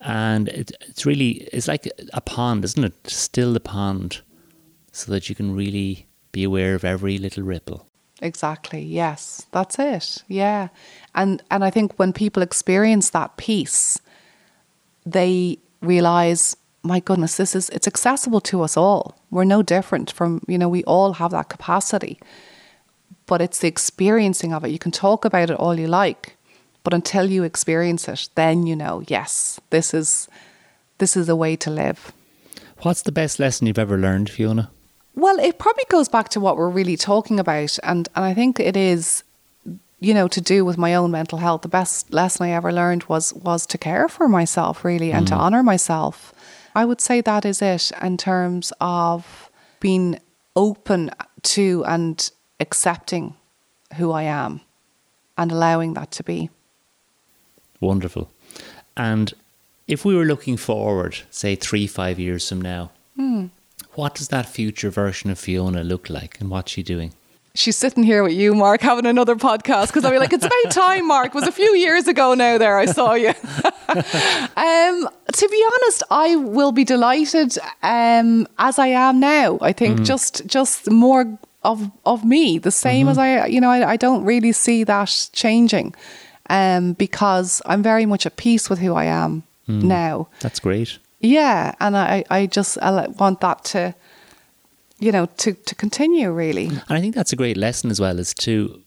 And 0.00 0.48
it, 0.48 0.70
it's 0.82 1.04
really, 1.04 1.48
it's 1.52 1.66
like 1.66 1.88
a 2.12 2.20
pond, 2.20 2.64
isn't 2.64 2.84
it? 2.84 2.94
Still 3.10 3.52
the 3.52 3.60
pond 3.60 4.20
so 4.92 5.10
that 5.12 5.28
you 5.28 5.34
can 5.34 5.56
really 5.56 6.06
be 6.32 6.44
aware 6.44 6.74
of 6.74 6.84
every 6.84 7.18
little 7.18 7.42
ripple. 7.42 7.88
Exactly. 8.20 8.82
Yes, 8.82 9.46
that's 9.52 9.78
it. 9.78 10.24
Yeah, 10.26 10.68
and 11.14 11.40
and 11.50 11.64
I 11.64 11.70
think 11.70 11.94
when 11.98 12.12
people 12.12 12.42
experience 12.42 13.10
that 13.10 13.36
peace, 13.36 14.00
they 15.06 15.58
realize, 15.80 16.56
my 16.82 16.98
goodness, 16.98 17.36
this 17.36 17.54
is 17.54 17.68
it's 17.70 17.86
accessible 17.86 18.40
to 18.40 18.62
us 18.62 18.76
all. 18.76 19.20
We're 19.30 19.44
no 19.44 19.62
different 19.62 20.10
from 20.10 20.42
you 20.48 20.58
know 20.58 20.68
we 20.68 20.82
all 20.84 21.12
have 21.14 21.30
that 21.30 21.48
capacity, 21.48 22.18
but 23.26 23.40
it's 23.40 23.60
the 23.60 23.68
experiencing 23.68 24.52
of 24.52 24.64
it. 24.64 24.70
You 24.72 24.80
can 24.80 24.90
talk 24.92 25.24
about 25.24 25.50
it 25.50 25.56
all 25.56 25.78
you 25.78 25.86
like, 25.86 26.36
but 26.88 26.94
until 26.94 27.30
you 27.30 27.42
experience 27.42 28.08
it, 28.08 28.30
then 28.34 28.66
you 28.66 28.74
know, 28.74 29.02
yes, 29.08 29.60
this 29.68 29.92
is 29.92 30.26
this 30.96 31.18
is 31.18 31.28
a 31.28 31.36
way 31.36 31.54
to 31.54 31.68
live. 31.68 32.12
What's 32.78 33.02
the 33.02 33.12
best 33.12 33.38
lesson 33.38 33.66
you've 33.66 33.78
ever 33.78 33.98
learned, 33.98 34.30
Fiona? 34.30 34.70
Well, 35.14 35.38
it 35.38 35.58
probably 35.58 35.84
goes 35.90 36.08
back 36.08 36.30
to 36.30 36.40
what 36.40 36.56
we're 36.56 36.70
really 36.70 36.96
talking 36.96 37.38
about. 37.38 37.78
And, 37.82 38.08
and 38.16 38.24
I 38.24 38.32
think 38.32 38.58
it 38.58 38.74
is, 38.74 39.22
you 40.00 40.14
know, 40.14 40.28
to 40.28 40.40
do 40.40 40.64
with 40.64 40.78
my 40.78 40.94
own 40.94 41.10
mental 41.10 41.36
health. 41.36 41.60
The 41.60 41.68
best 41.68 42.10
lesson 42.10 42.46
I 42.46 42.52
ever 42.52 42.72
learned 42.72 43.04
was 43.04 43.34
was 43.34 43.66
to 43.66 43.76
care 43.76 44.08
for 44.08 44.26
myself, 44.26 44.82
really, 44.82 45.12
and 45.12 45.26
mm. 45.26 45.28
to 45.28 45.34
honor 45.34 45.62
myself. 45.62 46.32
I 46.74 46.86
would 46.86 47.02
say 47.02 47.20
that 47.20 47.44
is 47.44 47.60
it 47.60 47.92
in 48.00 48.16
terms 48.16 48.72
of 48.80 49.50
being 49.78 50.20
open 50.56 51.10
to 51.42 51.84
and 51.86 52.30
accepting 52.60 53.36
who 53.98 54.10
I 54.10 54.22
am 54.22 54.62
and 55.36 55.52
allowing 55.52 55.92
that 55.92 56.10
to 56.12 56.24
be. 56.24 56.48
Wonderful. 57.80 58.30
And 58.96 59.32
if 59.86 60.04
we 60.04 60.16
were 60.16 60.24
looking 60.24 60.56
forward, 60.56 61.18
say 61.30 61.54
three, 61.54 61.86
five 61.86 62.18
years 62.18 62.48
from 62.48 62.60
now, 62.60 62.90
mm. 63.18 63.50
What 63.98 64.14
does 64.14 64.28
that 64.28 64.46
future 64.46 64.90
version 64.90 65.28
of 65.28 65.40
Fiona 65.40 65.82
look 65.82 66.08
like 66.08 66.40
and 66.40 66.48
what's 66.50 66.70
she 66.70 66.84
doing? 66.84 67.14
She's 67.56 67.76
sitting 67.76 68.04
here 68.04 68.22
with 68.22 68.34
you, 68.34 68.54
Mark, 68.54 68.80
having 68.80 69.06
another 69.06 69.34
podcast 69.34 69.88
because 69.88 70.04
I'll 70.04 70.12
be 70.12 70.20
like, 70.20 70.32
it's 70.32 70.44
about 70.44 70.70
time, 70.70 71.08
Mark. 71.08 71.28
It 71.28 71.34
was 71.34 71.48
a 71.48 71.50
few 71.50 71.74
years 71.74 72.06
ago 72.06 72.34
now 72.34 72.58
there 72.58 72.78
I 72.78 72.84
saw 72.84 73.14
you. 73.14 73.30
um, 73.88 75.08
to 75.32 75.48
be 75.50 75.66
honest, 75.72 76.04
I 76.12 76.36
will 76.36 76.70
be 76.70 76.84
delighted 76.84 77.58
um, 77.82 78.46
as 78.60 78.78
I 78.78 78.86
am 78.86 79.18
now. 79.18 79.58
I 79.60 79.72
think 79.72 79.98
mm. 79.98 80.04
just 80.06 80.46
just 80.46 80.88
more 80.88 81.36
of 81.64 81.90
of 82.06 82.24
me, 82.24 82.58
the 82.58 82.70
same 82.70 83.06
mm-hmm. 83.06 83.10
as 83.10 83.18
I, 83.18 83.46
you 83.46 83.60
know, 83.60 83.70
I, 83.70 83.90
I 83.90 83.96
don't 83.96 84.24
really 84.24 84.52
see 84.52 84.84
that 84.84 85.28
changing 85.32 85.92
um, 86.48 86.94
because 86.94 87.62
I'm 87.66 87.82
very 87.82 88.06
much 88.06 88.26
at 88.26 88.36
peace 88.36 88.70
with 88.70 88.78
who 88.78 88.94
I 88.94 89.04
am 89.04 89.42
mm. 89.68 89.82
now. 89.82 90.28
That's 90.40 90.60
great. 90.60 90.98
Yeah, 91.20 91.74
and 91.80 91.96
I, 91.96 92.24
I 92.30 92.46
just 92.46 92.78
I 92.78 93.08
want 93.08 93.40
that 93.40 93.64
to, 93.64 93.94
you 95.00 95.10
know, 95.10 95.26
to, 95.38 95.52
to 95.52 95.74
continue 95.74 96.30
really. 96.30 96.66
And 96.66 96.82
I 96.88 97.00
think 97.00 97.14
that's 97.14 97.32
a 97.32 97.36
great 97.36 97.56
lesson 97.56 97.90
as 97.90 98.00
well, 98.00 98.18
is 98.18 98.34
to 98.34 98.82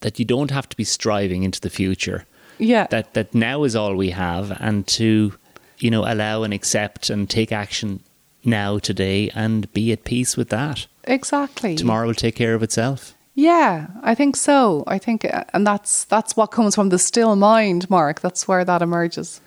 that 0.00 0.18
you 0.18 0.24
don't 0.24 0.50
have 0.50 0.68
to 0.68 0.76
be 0.76 0.84
striving 0.84 1.42
into 1.42 1.60
the 1.60 1.70
future. 1.70 2.24
Yeah. 2.58 2.86
That 2.90 3.14
that 3.14 3.34
now 3.34 3.64
is 3.64 3.76
all 3.76 3.94
we 3.94 4.10
have, 4.10 4.56
and 4.60 4.86
to, 4.88 5.34
you 5.78 5.90
know, 5.90 6.04
allow 6.04 6.42
and 6.42 6.54
accept 6.54 7.10
and 7.10 7.28
take 7.28 7.52
action 7.52 8.00
now 8.44 8.78
today 8.78 9.30
and 9.34 9.70
be 9.72 9.92
at 9.92 10.04
peace 10.04 10.36
with 10.36 10.48
that. 10.48 10.86
Exactly. 11.04 11.74
Tomorrow 11.76 12.06
will 12.06 12.14
take 12.14 12.34
care 12.36 12.54
of 12.54 12.62
itself. 12.62 13.14
Yeah, 13.38 13.86
I 14.02 14.16
think 14.16 14.34
so. 14.34 14.82
I 14.88 14.98
think, 14.98 15.24
uh, 15.24 15.44
and 15.54 15.64
that's 15.64 16.02
that's 16.06 16.36
what 16.36 16.48
comes 16.48 16.74
from 16.74 16.88
the 16.88 16.98
still 16.98 17.36
mind, 17.36 17.88
Mark. 17.88 18.20
That's 18.20 18.48
where 18.48 18.64
that 18.64 18.82
emerges. 18.82 19.40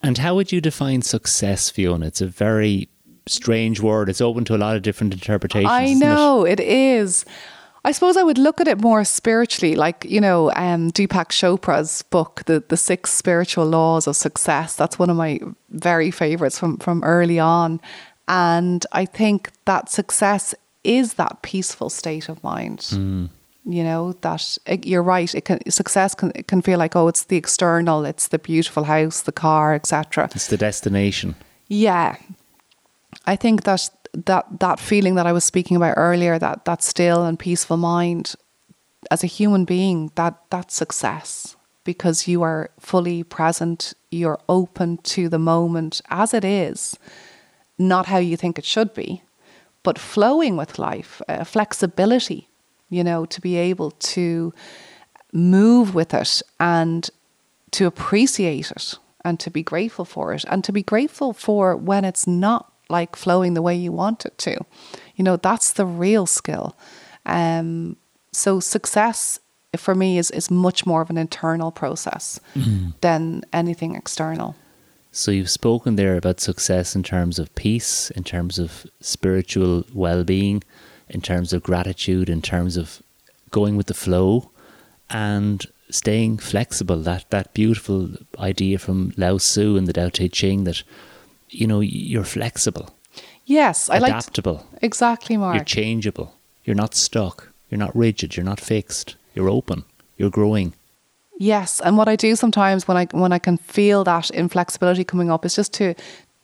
And 0.00 0.16
how 0.16 0.36
would 0.36 0.52
you 0.52 0.60
define 0.60 1.02
success, 1.02 1.68
Fiona? 1.68 2.06
It's 2.06 2.20
a 2.20 2.28
very 2.28 2.88
strange 3.26 3.80
word. 3.80 4.08
It's 4.08 4.20
open 4.20 4.44
to 4.44 4.54
a 4.54 4.58
lot 4.58 4.76
of 4.76 4.82
different 4.82 5.12
interpretations. 5.12 5.72
I 5.72 5.92
know 5.94 6.44
it? 6.44 6.60
it 6.60 6.68
is. 6.68 7.24
I 7.84 7.90
suppose 7.90 8.16
I 8.16 8.22
would 8.22 8.38
look 8.38 8.60
at 8.60 8.68
it 8.68 8.80
more 8.80 9.02
spiritually, 9.02 9.74
like 9.74 10.06
you 10.08 10.20
know, 10.20 10.52
um, 10.52 10.92
Deepak 10.92 11.30
Chopra's 11.30 12.02
book, 12.02 12.42
the 12.46 12.62
the 12.68 12.76
Six 12.76 13.10
Spiritual 13.12 13.66
Laws 13.66 14.06
of 14.06 14.14
Success. 14.14 14.76
That's 14.76 15.00
one 15.00 15.10
of 15.10 15.16
my 15.16 15.40
very 15.70 16.12
favorites 16.12 16.60
from 16.60 16.76
from 16.76 17.02
early 17.02 17.40
on, 17.40 17.80
and 18.28 18.86
I 18.92 19.04
think 19.04 19.50
that 19.64 19.90
success 19.90 20.54
is 20.84 21.14
that 21.14 21.42
peaceful 21.42 21.90
state 21.90 22.28
of 22.28 22.42
mind. 22.42 22.80
Mm. 22.80 23.28
You 23.64 23.84
know 23.84 24.14
that 24.22 24.58
it, 24.66 24.86
you're 24.86 25.04
right 25.04 25.32
it 25.32 25.44
can 25.44 25.70
success 25.70 26.16
can 26.16 26.32
it 26.34 26.48
can 26.48 26.62
feel 26.62 26.80
like 26.80 26.96
oh 26.96 27.06
it's 27.06 27.24
the 27.24 27.36
external 27.36 28.04
it's 28.04 28.26
the 28.26 28.40
beautiful 28.40 28.82
house 28.82 29.20
the 29.20 29.30
car 29.30 29.72
etc 29.72 30.28
it's 30.34 30.48
the 30.48 30.56
destination. 30.56 31.36
Yeah. 31.68 32.16
I 33.24 33.36
think 33.36 33.62
that 33.62 33.88
that 34.14 34.46
that 34.60 34.78
feeling 34.78 35.14
that 35.14 35.26
i 35.26 35.32
was 35.32 35.44
speaking 35.44 35.76
about 35.76 35.94
earlier 35.96 36.38
that 36.38 36.64
that 36.64 36.82
still 36.82 37.24
and 37.24 37.38
peaceful 37.38 37.76
mind 37.76 38.34
as 39.10 39.24
a 39.24 39.26
human 39.26 39.64
being 39.64 40.10
that 40.16 40.34
that's 40.50 40.74
success 40.74 41.56
because 41.84 42.28
you 42.28 42.42
are 42.42 42.70
fully 42.78 43.22
present 43.22 43.94
you're 44.10 44.38
open 44.48 44.98
to 44.98 45.28
the 45.28 45.38
moment 45.38 46.02
as 46.10 46.34
it 46.34 46.44
is 46.44 46.98
not 47.78 48.06
how 48.06 48.18
you 48.18 48.36
think 48.36 48.58
it 48.58 48.64
should 48.64 48.92
be 48.92 49.22
but 49.82 49.98
flowing 49.98 50.56
with 50.56 50.78
life 50.78 51.20
uh, 51.28 51.44
flexibility 51.44 52.48
you 52.92 53.02
know, 53.02 53.24
to 53.24 53.40
be 53.40 53.56
able 53.56 53.90
to 53.92 54.52
move 55.32 55.94
with 55.94 56.12
it 56.12 56.42
and 56.60 57.08
to 57.70 57.86
appreciate 57.86 58.70
it 58.70 58.98
and 59.24 59.40
to 59.40 59.50
be 59.50 59.62
grateful 59.62 60.04
for 60.04 60.34
it 60.34 60.44
and 60.48 60.62
to 60.62 60.72
be 60.72 60.82
grateful 60.82 61.32
for 61.32 61.74
when 61.74 62.04
it's 62.04 62.26
not 62.26 62.70
like 62.90 63.16
flowing 63.16 63.54
the 63.54 63.62
way 63.62 63.74
you 63.74 63.90
want 63.90 64.26
it 64.26 64.36
to. 64.36 64.58
You 65.16 65.24
know, 65.24 65.38
that's 65.38 65.72
the 65.72 65.86
real 65.86 66.26
skill. 66.26 66.76
Um, 67.24 67.96
so 68.30 68.60
success 68.60 69.40
for 69.74 69.94
me 69.94 70.18
is, 70.18 70.30
is 70.30 70.50
much 70.50 70.84
more 70.84 71.00
of 71.00 71.08
an 71.08 71.16
internal 71.16 71.72
process 71.72 72.40
mm-hmm. 72.54 72.90
than 73.00 73.42
anything 73.54 73.94
external. 73.94 74.54
So 75.14 75.30
you've 75.30 75.50
spoken 75.50 75.96
there 75.96 76.16
about 76.16 76.40
success 76.40 76.96
in 76.96 77.02
terms 77.02 77.38
of 77.38 77.54
peace, 77.54 78.10
in 78.12 78.24
terms 78.24 78.58
of 78.58 78.86
spiritual 79.00 79.84
well 79.92 80.24
being, 80.24 80.64
in 81.10 81.20
terms 81.20 81.52
of 81.52 81.62
gratitude, 81.62 82.30
in 82.30 82.40
terms 82.40 82.78
of 82.78 83.02
going 83.50 83.76
with 83.76 83.88
the 83.88 83.94
flow 83.94 84.50
and 85.10 85.66
staying 85.90 86.38
flexible. 86.38 86.96
That 87.02 87.28
that 87.28 87.52
beautiful 87.52 88.08
idea 88.38 88.78
from 88.78 89.12
Lao 89.18 89.36
Tzu 89.36 89.76
and 89.76 89.86
the 89.86 89.92
Tao 89.92 90.08
Te 90.08 90.30
Ching 90.30 90.64
that 90.64 90.82
you 91.50 91.66
know 91.66 91.80
you're 91.80 92.24
flexible. 92.24 92.88
Yes, 93.44 93.90
I 93.90 93.98
like 93.98 94.12
adaptable. 94.12 94.66
Exactly, 94.80 95.36
Mark. 95.36 95.56
You're 95.56 95.64
changeable. 95.64 96.34
You're 96.64 96.76
not 96.76 96.94
stuck. 96.94 97.48
You're 97.68 97.78
not 97.78 97.94
rigid. 97.94 98.36
You're 98.36 98.44
not 98.44 98.60
fixed. 98.60 99.16
You're 99.34 99.50
open. 99.50 99.84
You're 100.16 100.30
growing. 100.30 100.72
Yes, 101.38 101.80
and 101.80 101.96
what 101.96 102.08
I 102.08 102.16
do 102.16 102.36
sometimes 102.36 102.86
when 102.86 102.96
I 102.96 103.06
when 103.12 103.32
I 103.32 103.38
can 103.38 103.56
feel 103.56 104.04
that 104.04 104.30
inflexibility 104.30 105.04
coming 105.04 105.30
up 105.30 105.44
is 105.44 105.56
just 105.56 105.72
to 105.74 105.94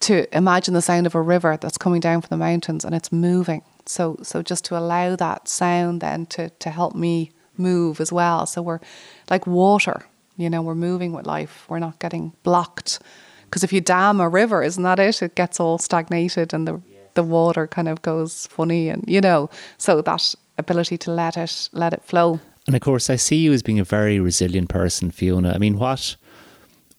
to 0.00 0.36
imagine 0.36 0.74
the 0.74 0.82
sound 0.82 1.06
of 1.06 1.14
a 1.14 1.22
river 1.22 1.58
that's 1.60 1.78
coming 1.78 2.00
down 2.00 2.20
from 2.20 2.28
the 2.30 2.44
mountains 2.44 2.84
and 2.84 2.94
it's 2.94 3.10
moving 3.10 3.62
so 3.84 4.16
so 4.22 4.42
just 4.42 4.64
to 4.64 4.76
allow 4.76 5.16
that 5.16 5.48
sound 5.48 6.00
then 6.00 6.26
to 6.26 6.50
to 6.50 6.70
help 6.70 6.94
me 6.94 7.30
move 7.58 8.00
as 8.00 8.12
well. 8.12 8.46
So 8.46 8.62
we're 8.62 8.80
like 9.30 9.46
water, 9.46 10.06
you 10.36 10.48
know, 10.48 10.62
we're 10.62 10.74
moving 10.74 11.12
with 11.12 11.26
life. 11.26 11.66
We're 11.68 11.80
not 11.80 11.98
getting 11.98 12.32
blocked. 12.42 13.00
Because 13.44 13.64
if 13.64 13.72
you 13.72 13.80
dam 13.80 14.20
a 14.20 14.28
river, 14.28 14.62
isn't 14.62 14.82
that 14.82 14.98
it? 14.98 15.22
It 15.22 15.34
gets 15.34 15.58
all 15.58 15.78
stagnated 15.78 16.54
and 16.54 16.66
the 16.66 16.80
the 17.14 17.22
water 17.24 17.66
kind 17.66 17.88
of 17.88 18.00
goes 18.02 18.46
funny 18.46 18.88
and 18.88 19.04
you 19.08 19.20
know, 19.20 19.50
so 19.76 20.00
that 20.02 20.34
ability 20.56 20.98
to 20.98 21.10
let 21.10 21.36
it 21.36 21.68
let 21.72 21.92
it 21.92 22.02
flow. 22.04 22.40
And 22.68 22.76
of 22.76 22.82
course 22.82 23.08
I 23.08 23.16
see 23.16 23.36
you 23.36 23.52
as 23.54 23.62
being 23.62 23.80
a 23.80 23.84
very 23.84 24.20
resilient 24.20 24.68
person, 24.68 25.10
Fiona. 25.10 25.52
I 25.54 25.58
mean 25.58 25.78
what 25.78 26.16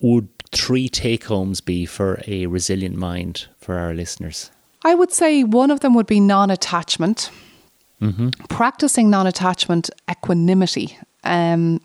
would 0.02 0.28
three 0.52 0.90
take 0.90 1.26
homes 1.26 1.62
be 1.62 1.86
for 1.86 2.22
a 2.26 2.48
resilient 2.48 2.96
mind 2.96 3.46
for 3.60 3.78
our 3.78 3.94
listeners? 3.94 4.50
I 4.84 4.96
would 4.96 5.12
say 5.12 5.44
one 5.44 5.70
of 5.70 5.82
them 5.82 5.94
would 5.94 6.08
be 6.08 6.20
non 6.20 6.50
attachment, 6.50 7.30
mm-hmm. 8.02 8.30
practicing 8.50 9.12
non 9.12 9.28
attachment 9.28 9.92
equanimity. 10.10 10.98
Um, 11.24 11.82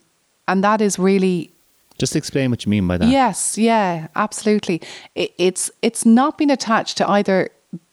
and 0.49 0.65
that 0.65 0.81
is 0.81 0.99
really. 0.99 1.51
Just 1.99 2.17
explain 2.17 2.51
what 2.51 2.65
you 2.65 2.71
mean 2.71 2.89
by 2.89 2.97
that. 2.97 3.09
Yes, 3.09 3.59
yeah, 3.59 4.09
absolutely. 4.17 4.81
It, 5.15 5.35
it's 5.37 5.71
it's 5.83 6.07
not 6.07 6.39
being 6.39 6.51
attached 6.51 6.97
to 6.99 7.09
either 7.11 7.51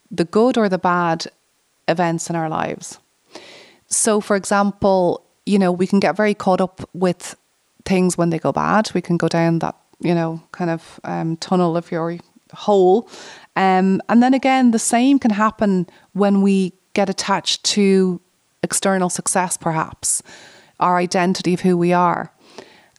the 0.09 0.25
good 0.25 0.57
or 0.57 0.69
the 0.69 0.77
bad 0.77 1.27
events 1.89 2.29
in 2.29 2.35
our 2.37 2.47
lives. 2.47 2.97
So, 3.87 4.21
for 4.21 4.35
example, 4.37 5.25
you 5.51 5.59
know, 5.59 5.71
we 5.71 5.87
can 5.87 5.99
get 5.99 6.15
very 6.15 6.33
caught 6.33 6.61
up 6.61 6.89
with 6.93 7.35
things 7.85 8.17
when 8.17 8.29
they 8.29 8.39
go 8.39 8.51
bad. 8.51 8.91
We 8.93 9.01
can 9.01 9.17
go 9.17 9.27
down 9.27 9.59
that, 9.59 9.75
you 9.99 10.15
know, 10.15 10.41
kind 10.51 10.69
of 10.69 10.99
um, 11.03 11.37
tunnel 11.37 11.77
of 11.77 11.91
your 11.91 12.17
hole 12.53 13.07
um, 13.55 14.01
and 14.07 14.23
then 14.23 14.33
again, 14.33 14.71
the 14.71 14.79
same 14.79 15.19
can 15.19 15.31
happen 15.31 15.87
when 16.13 16.41
we 16.41 16.73
get 16.93 17.09
attached 17.09 17.63
to 17.65 18.21
external 18.63 19.09
success, 19.09 19.57
perhaps, 19.57 20.23
our 20.79 20.97
identity 20.97 21.53
of 21.53 21.61
who 21.61 21.77
we 21.77 21.91
are, 21.91 22.31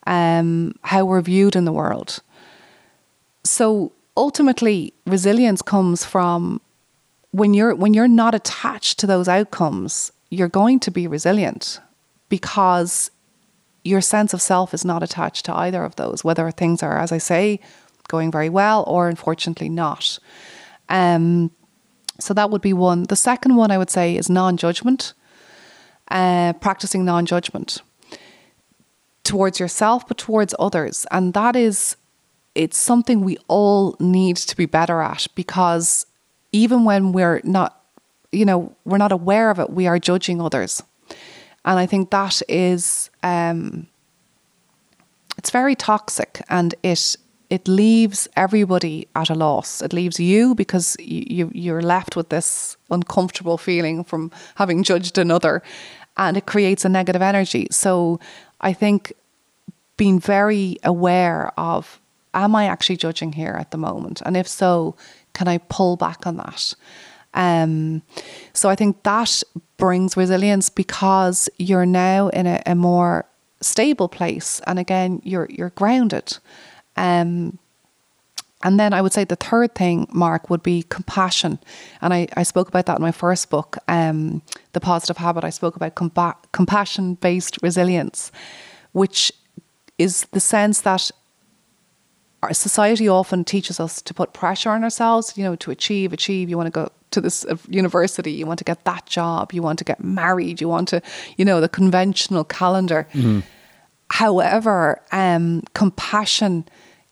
um, 0.07 0.75
how 0.83 1.05
we're 1.05 1.23
viewed 1.23 1.57
in 1.57 1.65
the 1.65 1.73
world. 1.73 2.21
So 3.45 3.93
ultimately 4.17 4.93
resilience 5.07 5.63
comes 5.63 6.05
from 6.05 6.61
when 7.31 7.55
you're 7.55 7.75
when 7.75 7.95
you're 7.95 8.09
not 8.09 8.35
attached 8.35 8.99
to 8.99 9.07
those 9.07 9.27
outcomes, 9.27 10.13
you're 10.29 10.49
going 10.49 10.81
to 10.81 10.91
be 10.91 11.07
resilient 11.07 11.81
because 12.33 13.11
your 13.85 14.01
sense 14.01 14.33
of 14.33 14.41
self 14.41 14.73
is 14.73 14.87
not 14.87 15.03
attached 15.03 15.45
to 15.45 15.55
either 15.55 15.85
of 15.85 15.97
those, 15.97 16.25
whether 16.25 16.51
things 16.51 16.83
are, 16.83 16.99
as 16.99 17.13
I 17.13 17.19
say, 17.19 17.61
going 18.09 18.31
very 18.31 18.49
well 18.49 18.85
or 18.87 19.11
unfortunately 19.11 19.69
not. 19.69 20.19
Um, 20.89 21.51
so 22.19 22.33
that 22.33 22.49
would 22.49 22.63
be 22.63 22.73
one. 22.73 23.03
The 23.03 23.17
second 23.17 23.57
one 23.57 23.71
I 23.71 23.77
would 23.77 23.91
say 23.91 24.17
is 24.17 24.31
non 24.31 24.57
judgment, 24.57 25.13
uh, 26.09 26.55
practicing 26.55 27.05
non 27.05 27.27
judgment 27.27 27.83
towards 29.23 29.61
yourself, 29.61 30.09
but 30.09 30.17
towards 30.17 30.55
others. 30.59 31.07
And 31.11 31.35
that 31.35 31.55
is, 31.55 31.97
it's 32.55 32.79
something 32.79 33.21
we 33.21 33.37
all 33.47 33.95
need 34.01 34.39
to 34.39 34.57
be 34.57 34.65
better 34.65 35.03
at 35.03 35.27
because 35.35 36.07
even 36.51 36.85
when 36.85 37.13
we're 37.13 37.43
not, 37.45 37.79
you 38.31 38.47
know, 38.47 38.75
we're 38.87 38.97
not 38.97 39.13
aware 39.13 39.51
of 39.51 39.59
it, 39.59 39.69
we 39.69 39.87
are 39.87 39.99
judging 39.99 40.41
others. 40.41 40.83
And 41.65 41.79
I 41.79 41.87
think 41.87 42.11
that 42.11 42.43
is, 42.49 43.11
um, 43.23 43.87
it's 45.39 45.51
very 45.51 45.75
toxic 45.75 46.43
and 46.49 46.75
it 46.83 47.17
it 47.53 47.69
leaves 47.69 48.29
everybody 48.35 49.07
at 49.15 49.29
a 49.29 49.35
loss. 49.35 49.83
It 49.83 49.93
leaves 49.93 50.19
you 50.19 50.55
because 50.55 50.97
you, 50.99 51.51
you 51.53 51.75
are 51.75 51.83
left 51.83 52.17
with 52.17 52.31
this 52.31 52.79
uncomfortable 52.91 53.59
feeling 53.59 54.05
from 54.05 54.31
having 54.55 54.83
judged 54.83 55.19
another, 55.19 55.63
and 56.17 56.39
it 56.39 56.47
creates 56.47 56.87
a 56.87 56.89
negative 56.89 57.21
energy. 57.21 57.67
So 57.71 58.21
I 58.63 58.73
think 58.73 59.13
being 59.99 60.19
very 60.19 60.79
aware 60.83 61.53
of 61.59 62.01
am 62.33 62.57
I 62.57 62.65
actually 62.65 62.97
judging 62.97 63.35
here 63.35 63.55
at 63.61 63.71
the 63.71 63.77
moment, 63.77 64.23
and 64.25 64.35
if 64.35 64.49
so, 64.49 64.97
can 65.35 65.47
I 65.47 65.59
pull 65.59 65.97
back 65.97 66.27
on 66.27 66.39
that? 66.39 66.75
Um, 67.35 68.03
so 68.53 68.69
I 68.69 68.75
think 68.75 69.03
that 69.03 69.43
brings 69.77 70.17
resilience 70.17 70.69
because 70.69 71.49
you're 71.59 71.87
now 71.87 72.29
in 72.29 72.47
a, 72.47 72.63
a 72.67 72.75
more 72.75 73.25
stable 73.61 74.09
place, 74.09 74.61
and 74.67 74.79
again, 74.79 75.21
you're 75.25 75.49
you're 75.51 75.71
grounded. 75.71 76.39
Um, 76.97 77.59
and 78.65 78.79
then 78.79 78.93
I 78.93 79.03
would 79.03 79.13
say 79.13 79.25
the 79.25 79.37
third 79.37 79.75
thing, 79.75 80.07
Mark, 80.13 80.49
would 80.49 80.63
be 80.63 80.85
compassion. 80.85 81.59
And 82.01 82.15
I, 82.15 82.29
I 82.37 82.45
spoke 82.45 82.69
about 82.69 82.87
that 82.87 82.97
in 82.97 83.03
my 83.03 83.11
first 83.11 83.51
book, 83.51 83.77
um, 83.89 84.43
The 84.73 84.81
Positive 84.81 85.17
Habit. 85.17 85.43
I 85.43 85.51
spoke 85.51 85.75
about 85.75 85.97
compa- 85.97 86.37
compassion 86.53 87.15
based 87.15 87.59
resilience, 87.61 88.31
which 88.93 89.33
is 89.99 90.27
the 90.31 90.41
sense 90.41 90.81
that 90.83 91.11
our 92.43 92.55
society 92.55 93.09
often 93.09 93.45
teaches 93.45 93.81
us 93.81 94.01
to 94.03 94.15
put 94.15 94.33
pressure 94.33 94.71
on 94.71 94.85
ourselves, 94.85 95.37
you 95.37 95.45
know, 95.45 95.57
to 95.57 95.71
achieve, 95.71 96.13
achieve. 96.13 96.49
You 96.49 96.57
want 96.57 96.69
to 96.69 96.71
go 96.71 96.91
to 97.13 97.21
this 97.21 97.45
uh, 97.45 97.57
university, 97.69 98.33
you 98.33 98.47
want 98.47 98.59
to 98.59 98.65
get 98.65 98.85
that 98.85 99.07
job, 99.07 99.53
you 99.53 99.63
want 99.63 99.79
to 99.79 99.85
get 99.85 100.03
married, 100.03 100.61
you 100.61 100.69
want 100.69 100.89
to, 100.89 101.01
you 101.37 101.45
know, 101.45 101.61
the 101.61 101.69
conventional 101.69 102.45
calendar. 102.45 103.07
Mm-hmm. 103.13 103.41
However, 104.11 105.01
um, 105.13 105.63
compassion 105.75 106.65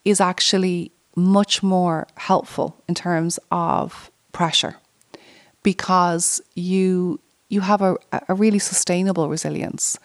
is 0.05 0.21
actually 0.21 0.93
much 1.17 1.63
more 1.63 2.07
helpful 2.17 2.83
in 2.89 2.95
terms 2.95 3.39
of 3.51 4.11
pressure 4.33 4.77
because 5.63 6.41
you 6.55 7.21
you 7.49 7.61
have 7.61 7.83
a, 7.83 7.97
a 8.29 8.35
really 8.35 8.61
sustainable 8.61 9.29
resilience. 9.29 9.99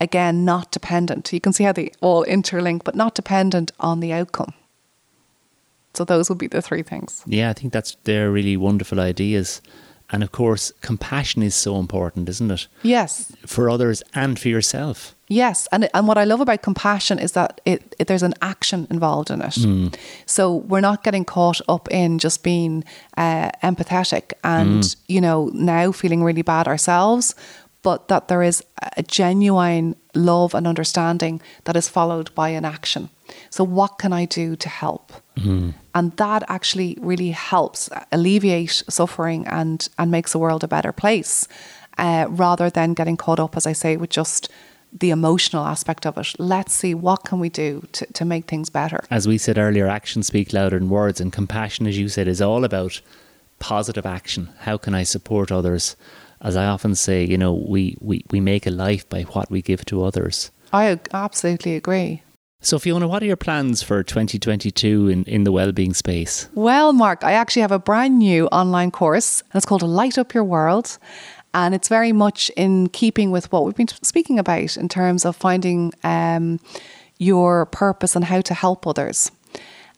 Again, 0.00 0.44
not 0.44 0.70
dependent. 0.70 1.32
You 1.32 1.40
can 1.40 1.52
see 1.52 1.64
how 1.64 1.72
they 1.72 1.90
all 2.00 2.24
interlink, 2.24 2.84
but 2.84 2.94
not 2.94 3.14
dependent 3.14 3.72
on 3.80 4.00
the 4.00 4.12
outcome. 4.12 4.52
So 5.96 6.04
those 6.04 6.28
would 6.28 6.38
be 6.38 6.48
the 6.48 6.62
three 6.62 6.82
things. 6.82 7.22
Yeah, 7.26 7.50
I 7.50 7.52
think 7.52 7.72
that's 7.72 7.96
they're 8.04 8.30
really 8.30 8.56
wonderful 8.56 9.00
ideas. 9.00 9.62
And 10.10 10.22
of 10.22 10.30
course, 10.30 10.72
compassion 10.82 11.42
is 11.42 11.54
so 11.54 11.78
important, 11.78 12.28
isn't 12.28 12.50
it? 12.50 12.68
Yes. 12.82 13.32
For 13.44 13.68
others 13.68 14.02
and 14.14 14.38
for 14.38 14.48
yourself. 14.48 15.14
Yes, 15.28 15.66
and 15.72 15.88
and 15.92 16.06
what 16.06 16.18
I 16.18 16.24
love 16.24 16.40
about 16.40 16.62
compassion 16.62 17.18
is 17.18 17.32
that 17.32 17.60
it, 17.64 17.96
it 17.98 18.06
there's 18.06 18.22
an 18.22 18.34
action 18.42 18.86
involved 18.90 19.30
in 19.30 19.40
it. 19.40 19.54
Mm. 19.54 19.96
So 20.24 20.54
we're 20.54 20.80
not 20.80 21.02
getting 21.02 21.24
caught 21.24 21.60
up 21.68 21.88
in 21.90 22.20
just 22.20 22.44
being 22.44 22.84
uh, 23.16 23.50
empathetic 23.64 24.34
and 24.44 24.84
mm. 24.84 24.96
you 25.08 25.20
know 25.20 25.50
now 25.52 25.90
feeling 25.90 26.22
really 26.22 26.42
bad 26.42 26.68
ourselves, 26.68 27.34
but 27.86 28.08
that 28.08 28.26
there 28.26 28.42
is 28.42 28.64
a 28.96 29.02
genuine 29.04 29.94
love 30.12 30.56
and 30.56 30.66
understanding 30.66 31.40
that 31.64 31.76
is 31.76 31.88
followed 31.88 32.34
by 32.34 32.48
an 32.48 32.64
action. 32.64 33.08
So 33.48 33.62
what 33.62 33.92
can 33.98 34.12
I 34.12 34.24
do 34.24 34.56
to 34.56 34.68
help? 34.68 35.12
Mm. 35.36 35.72
And 35.94 36.16
that 36.16 36.42
actually 36.48 36.98
really 37.00 37.30
helps 37.30 37.88
alleviate 38.10 38.82
suffering 38.88 39.46
and 39.46 39.88
and 39.98 40.10
makes 40.10 40.32
the 40.32 40.40
world 40.40 40.64
a 40.64 40.68
better 40.68 40.92
place, 40.92 41.46
uh, 41.96 42.26
rather 42.28 42.70
than 42.70 42.94
getting 42.94 43.16
caught 43.16 43.38
up, 43.38 43.56
as 43.56 43.66
I 43.66 43.74
say, 43.74 43.96
with 43.96 44.10
just 44.10 44.50
the 45.00 45.10
emotional 45.10 45.64
aspect 45.64 46.06
of 46.06 46.18
it. 46.18 46.34
Let's 46.38 46.74
see 46.74 46.94
what 46.94 47.20
can 47.28 47.38
we 47.40 47.50
do 47.50 47.82
to, 47.92 48.06
to 48.18 48.24
make 48.24 48.46
things 48.46 48.70
better. 48.70 49.00
As 49.10 49.28
we 49.28 49.38
said 49.38 49.58
earlier, 49.58 49.86
actions 49.86 50.26
speak 50.26 50.52
louder 50.52 50.78
than 50.78 50.88
words, 50.88 51.20
and 51.20 51.32
compassion, 51.32 51.86
as 51.86 51.96
you 51.96 52.08
said, 52.08 52.26
is 52.26 52.42
all 52.42 52.64
about 52.64 53.00
positive 53.58 54.06
action. 54.06 54.48
How 54.66 54.76
can 54.78 54.94
I 55.00 55.04
support 55.04 55.52
others? 55.52 55.96
As 56.40 56.56
I 56.56 56.66
often 56.66 56.94
say, 56.94 57.24
you 57.24 57.38
know, 57.38 57.54
we, 57.54 57.96
we, 58.00 58.24
we 58.30 58.40
make 58.40 58.66
a 58.66 58.70
life 58.70 59.08
by 59.08 59.22
what 59.22 59.50
we 59.50 59.62
give 59.62 59.84
to 59.86 60.04
others. 60.04 60.50
I 60.72 60.98
absolutely 61.12 61.76
agree. 61.76 62.22
So, 62.60 62.78
Fiona, 62.78 63.06
what 63.06 63.22
are 63.22 63.26
your 63.26 63.36
plans 63.36 63.82
for 63.82 64.02
2022 64.02 65.08
in, 65.08 65.24
in 65.24 65.44
the 65.44 65.52
wellbeing 65.52 65.94
space? 65.94 66.48
Well, 66.54 66.92
Mark, 66.92 67.22
I 67.22 67.32
actually 67.32 67.62
have 67.62 67.72
a 67.72 67.78
brand 67.78 68.18
new 68.18 68.46
online 68.48 68.90
course, 68.90 69.40
and 69.42 69.54
it's 69.54 69.66
called 69.66 69.82
Light 69.82 70.18
Up 70.18 70.34
Your 70.34 70.44
World. 70.44 70.98
And 71.54 71.74
it's 71.74 71.88
very 71.88 72.12
much 72.12 72.50
in 72.56 72.88
keeping 72.88 73.30
with 73.30 73.50
what 73.52 73.64
we've 73.64 73.76
been 73.76 73.88
speaking 73.88 74.38
about 74.38 74.76
in 74.76 74.88
terms 74.88 75.24
of 75.24 75.36
finding 75.36 75.92
um, 76.04 76.60
your 77.18 77.66
purpose 77.66 78.14
and 78.14 78.24
how 78.24 78.40
to 78.42 78.52
help 78.52 78.86
others. 78.86 79.30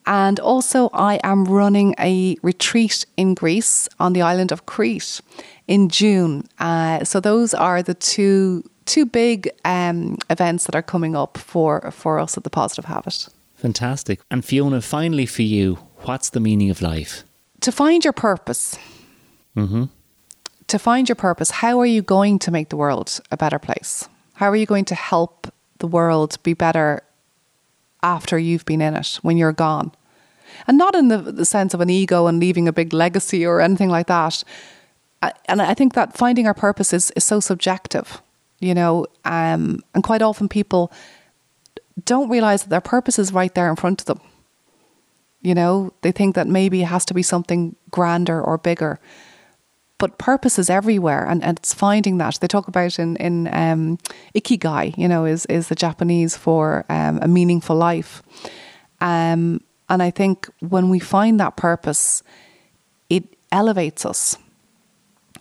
And 0.05 0.39
also, 0.39 0.89
I 0.93 1.19
am 1.23 1.45
running 1.45 1.95
a 1.99 2.37
retreat 2.41 3.05
in 3.17 3.33
Greece 3.33 3.89
on 3.99 4.13
the 4.13 4.21
island 4.21 4.51
of 4.51 4.65
Crete 4.65 5.21
in 5.69 5.87
June. 5.87 6.43
Uh, 6.59 7.03
so 7.05 7.19
those 7.19 7.53
are 7.53 7.81
the 7.83 7.93
two 7.93 8.63
two 8.85 9.05
big 9.05 9.49
um, 9.63 10.17
events 10.29 10.65
that 10.65 10.75
are 10.75 10.81
coming 10.81 11.15
up 11.15 11.37
for 11.37 11.91
for 11.91 12.19
us 12.19 12.37
at 12.37 12.43
the 12.43 12.49
Positive 12.49 12.85
Habit. 12.85 13.29
Fantastic. 13.55 14.19
And 14.31 14.43
Fiona, 14.43 14.81
finally 14.81 15.25
for 15.25 15.43
you, 15.43 15.77
what's 16.05 16.29
the 16.31 16.39
meaning 16.39 16.69
of 16.69 16.81
life? 16.81 17.23
To 17.61 17.71
find 17.71 18.03
your 18.03 18.13
purpose. 18.13 18.77
Mm-hmm 19.55 19.85
to 20.69 20.79
find 20.79 21.09
your 21.09 21.15
purpose, 21.15 21.51
how 21.51 21.79
are 21.79 21.85
you 21.85 22.01
going 22.01 22.39
to 22.39 22.51
make 22.51 22.69
the 22.69 22.77
world 22.77 23.19
a 23.31 23.37
better 23.37 23.59
place? 23.59 24.07
How 24.35 24.49
are 24.49 24.55
you 24.55 24.65
going 24.65 24.85
to 24.85 24.95
help 24.95 25.51
the 25.79 25.87
world 25.87 26.37
be 26.43 26.53
better 26.53 27.01
after 28.01 28.37
you've 28.37 28.65
been 28.65 28.81
in 28.81 28.95
it, 28.95 29.19
when 29.21 29.37
you're 29.37 29.51
gone? 29.51 29.91
And 30.67 30.77
not 30.77 30.95
in 30.95 31.07
the, 31.09 31.17
the 31.17 31.45
sense 31.45 31.73
of 31.73 31.81
an 31.81 31.89
ego 31.89 32.27
and 32.27 32.39
leaving 32.39 32.67
a 32.67 32.73
big 32.73 32.93
legacy 32.93 33.45
or 33.45 33.61
anything 33.61 33.89
like 33.89 34.07
that. 34.07 34.43
And 35.21 35.61
I 35.61 35.73
think 35.73 35.93
that 35.93 36.15
finding 36.15 36.47
our 36.47 36.53
purpose 36.53 36.93
is, 36.93 37.11
is 37.11 37.23
so 37.23 37.39
subjective, 37.39 38.21
you 38.59 38.73
know, 38.73 39.05
um, 39.25 39.81
and 39.93 40.03
quite 40.03 40.21
often 40.21 40.47
people 40.47 40.91
don't 42.05 42.29
realize 42.29 42.63
that 42.63 42.69
their 42.69 42.81
purpose 42.81 43.19
is 43.19 43.33
right 43.33 43.53
there 43.53 43.69
in 43.69 43.75
front 43.75 44.01
of 44.01 44.05
them. 44.05 44.21
You 45.41 45.55
know, 45.55 45.93
they 46.01 46.11
think 46.11 46.35
that 46.35 46.47
maybe 46.47 46.81
it 46.81 46.85
has 46.85 47.05
to 47.05 47.13
be 47.13 47.23
something 47.23 47.75
grander 47.91 48.41
or 48.41 48.57
bigger. 48.57 48.99
But 49.97 50.17
purpose 50.17 50.57
is 50.57 50.69
everywhere 50.69 51.25
and, 51.25 51.43
and 51.43 51.57
it's 51.57 51.73
finding 51.73 52.17
that. 52.19 52.37
They 52.39 52.47
talk 52.47 52.69
about 52.69 52.99
in 52.99 53.17
in 53.17 53.47
um, 53.53 53.97
ikigai 54.33 54.97
you 54.97 55.09
know 55.09 55.25
is 55.25 55.45
is 55.47 55.67
the 55.67 55.75
japanese 55.75 56.37
for 56.37 56.85
um, 56.87 57.19
a 57.21 57.27
meaningful 57.27 57.75
life. 57.75 58.23
Um, 59.01 59.61
and 59.89 60.03
i 60.03 60.11
think 60.11 60.47
when 60.59 60.89
we 60.89 60.99
find 60.99 61.39
that 61.39 61.57
purpose 61.57 62.23
it 63.09 63.23
elevates 63.51 64.05
us 64.05 64.37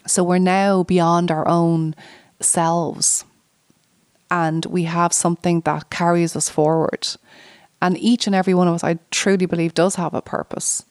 so 0.09 0.25
we're 0.25 0.39
now 0.39 0.83
beyond 0.83 1.31
our 1.31 1.47
own 1.49 1.95
selves 2.41 3.25
and 4.31 4.67
we 4.67 4.85
have 4.85 5.13
something 5.13 5.61
that 5.63 5.91
carries 5.91 6.37
us 6.37 6.49
forward 6.49 7.09
and 7.81 7.97
each 7.99 8.27
and 8.27 8.35
every 8.35 8.55
one 8.55 8.69
of 8.69 8.75
us 8.75 8.85
i 8.85 8.99
truly 9.11 9.47
believe 9.47 9.75
does 9.75 9.97
have 9.97 10.15
a 10.15 10.23
purpose 10.23 10.85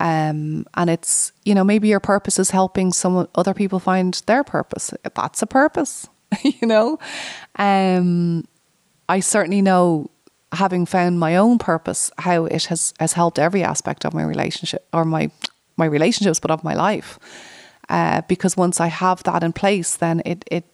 um, 0.00 0.64
and 0.74 0.88
it's, 0.88 1.30
you 1.44 1.54
know, 1.54 1.62
maybe 1.62 1.88
your 1.88 2.00
purpose 2.00 2.38
is 2.38 2.50
helping 2.50 2.90
some 2.90 3.28
other 3.34 3.52
people 3.52 3.78
find 3.78 4.14
their 4.24 4.42
purpose. 4.42 4.94
That's 5.14 5.42
a 5.42 5.46
purpose, 5.46 6.08
you 6.42 6.66
know? 6.66 6.98
Um, 7.56 8.48
I 9.10 9.20
certainly 9.20 9.60
know, 9.60 10.10
having 10.52 10.86
found 10.86 11.20
my 11.20 11.36
own 11.36 11.58
purpose, 11.58 12.10
how 12.16 12.46
it 12.46 12.64
has, 12.64 12.94
has 12.98 13.12
helped 13.12 13.38
every 13.38 13.62
aspect 13.62 14.06
of 14.06 14.14
my 14.14 14.24
relationship 14.24 14.88
or 14.94 15.04
my, 15.04 15.30
my 15.76 15.84
relationships, 15.84 16.40
but 16.40 16.50
of 16.50 16.64
my 16.64 16.74
life. 16.74 17.18
Uh, 17.90 18.22
because 18.28 18.56
once 18.56 18.80
I 18.80 18.86
have 18.86 19.22
that 19.24 19.42
in 19.42 19.52
place, 19.52 19.96
then 19.96 20.22
it, 20.24 20.44
it, 20.50 20.64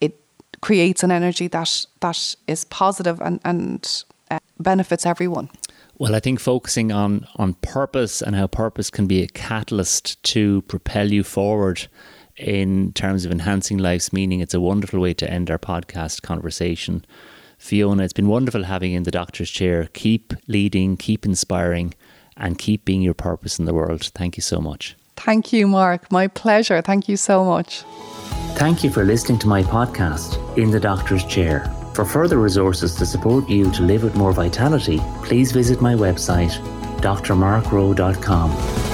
it 0.00 0.18
creates 0.60 1.04
an 1.04 1.12
energy 1.12 1.48
that, 1.48 1.86
that 2.00 2.34
is 2.46 2.64
positive 2.64 3.20
and, 3.20 3.40
and 3.44 4.04
uh, 4.30 4.38
benefits 4.58 5.06
everyone. 5.06 5.50
Well, 5.98 6.14
I 6.14 6.20
think 6.20 6.40
focusing 6.40 6.92
on 6.92 7.26
on 7.36 7.54
purpose 7.60 8.22
and 8.22 8.34
how 8.34 8.46
purpose 8.46 8.88
can 8.88 9.06
be 9.06 9.22
a 9.22 9.26
catalyst 9.26 10.22
to 10.22 10.62
propel 10.62 11.12
you 11.12 11.22
forward 11.22 11.88
in 12.40 12.92
terms 12.94 13.26
of 13.26 13.30
enhancing 13.30 13.78
life's 13.78 14.12
meaning, 14.12 14.40
it's 14.40 14.54
a 14.54 14.60
wonderful 14.60 14.98
way 14.98 15.12
to 15.14 15.30
end 15.30 15.50
our 15.50 15.58
podcast 15.58 16.22
conversation. 16.22 17.04
Fiona, 17.58 18.02
it's 18.02 18.14
been 18.14 18.28
wonderful 18.28 18.64
having 18.64 18.92
you 18.92 18.96
in 18.96 19.02
the 19.02 19.10
doctor's 19.10 19.50
chair. 19.50 19.88
Keep 19.92 20.32
leading, 20.46 20.96
keep 20.96 21.26
inspiring, 21.26 21.92
and 22.36 22.58
keep 22.58 22.86
being 22.86 23.02
your 23.02 23.14
purpose 23.14 23.58
in 23.58 23.66
the 23.66 23.74
world. 23.74 24.02
Thank 24.14 24.38
you 24.38 24.42
so 24.42 24.60
much. 24.60 24.96
Thank 25.24 25.52
you, 25.52 25.66
Mark. 25.66 26.10
My 26.10 26.28
pleasure. 26.28 26.80
Thank 26.80 27.08
you 27.08 27.16
so 27.16 27.44
much. 27.44 27.84
Thank 28.56 28.82
you 28.82 28.90
for 28.90 29.04
listening 29.04 29.38
to 29.40 29.48
my 29.48 29.62
podcast, 29.62 30.36
In 30.56 30.70
the 30.70 30.80
Doctor's 30.80 31.24
Chair. 31.24 31.72
For 31.94 32.04
further 32.04 32.38
resources 32.38 32.94
to 32.96 33.06
support 33.06 33.48
you 33.48 33.70
to 33.72 33.82
live 33.82 34.02
with 34.02 34.14
more 34.16 34.32
vitality, 34.32 35.00
please 35.22 35.52
visit 35.52 35.80
my 35.80 35.94
website, 35.94 36.52
drmarkrowe.com. 37.00 38.89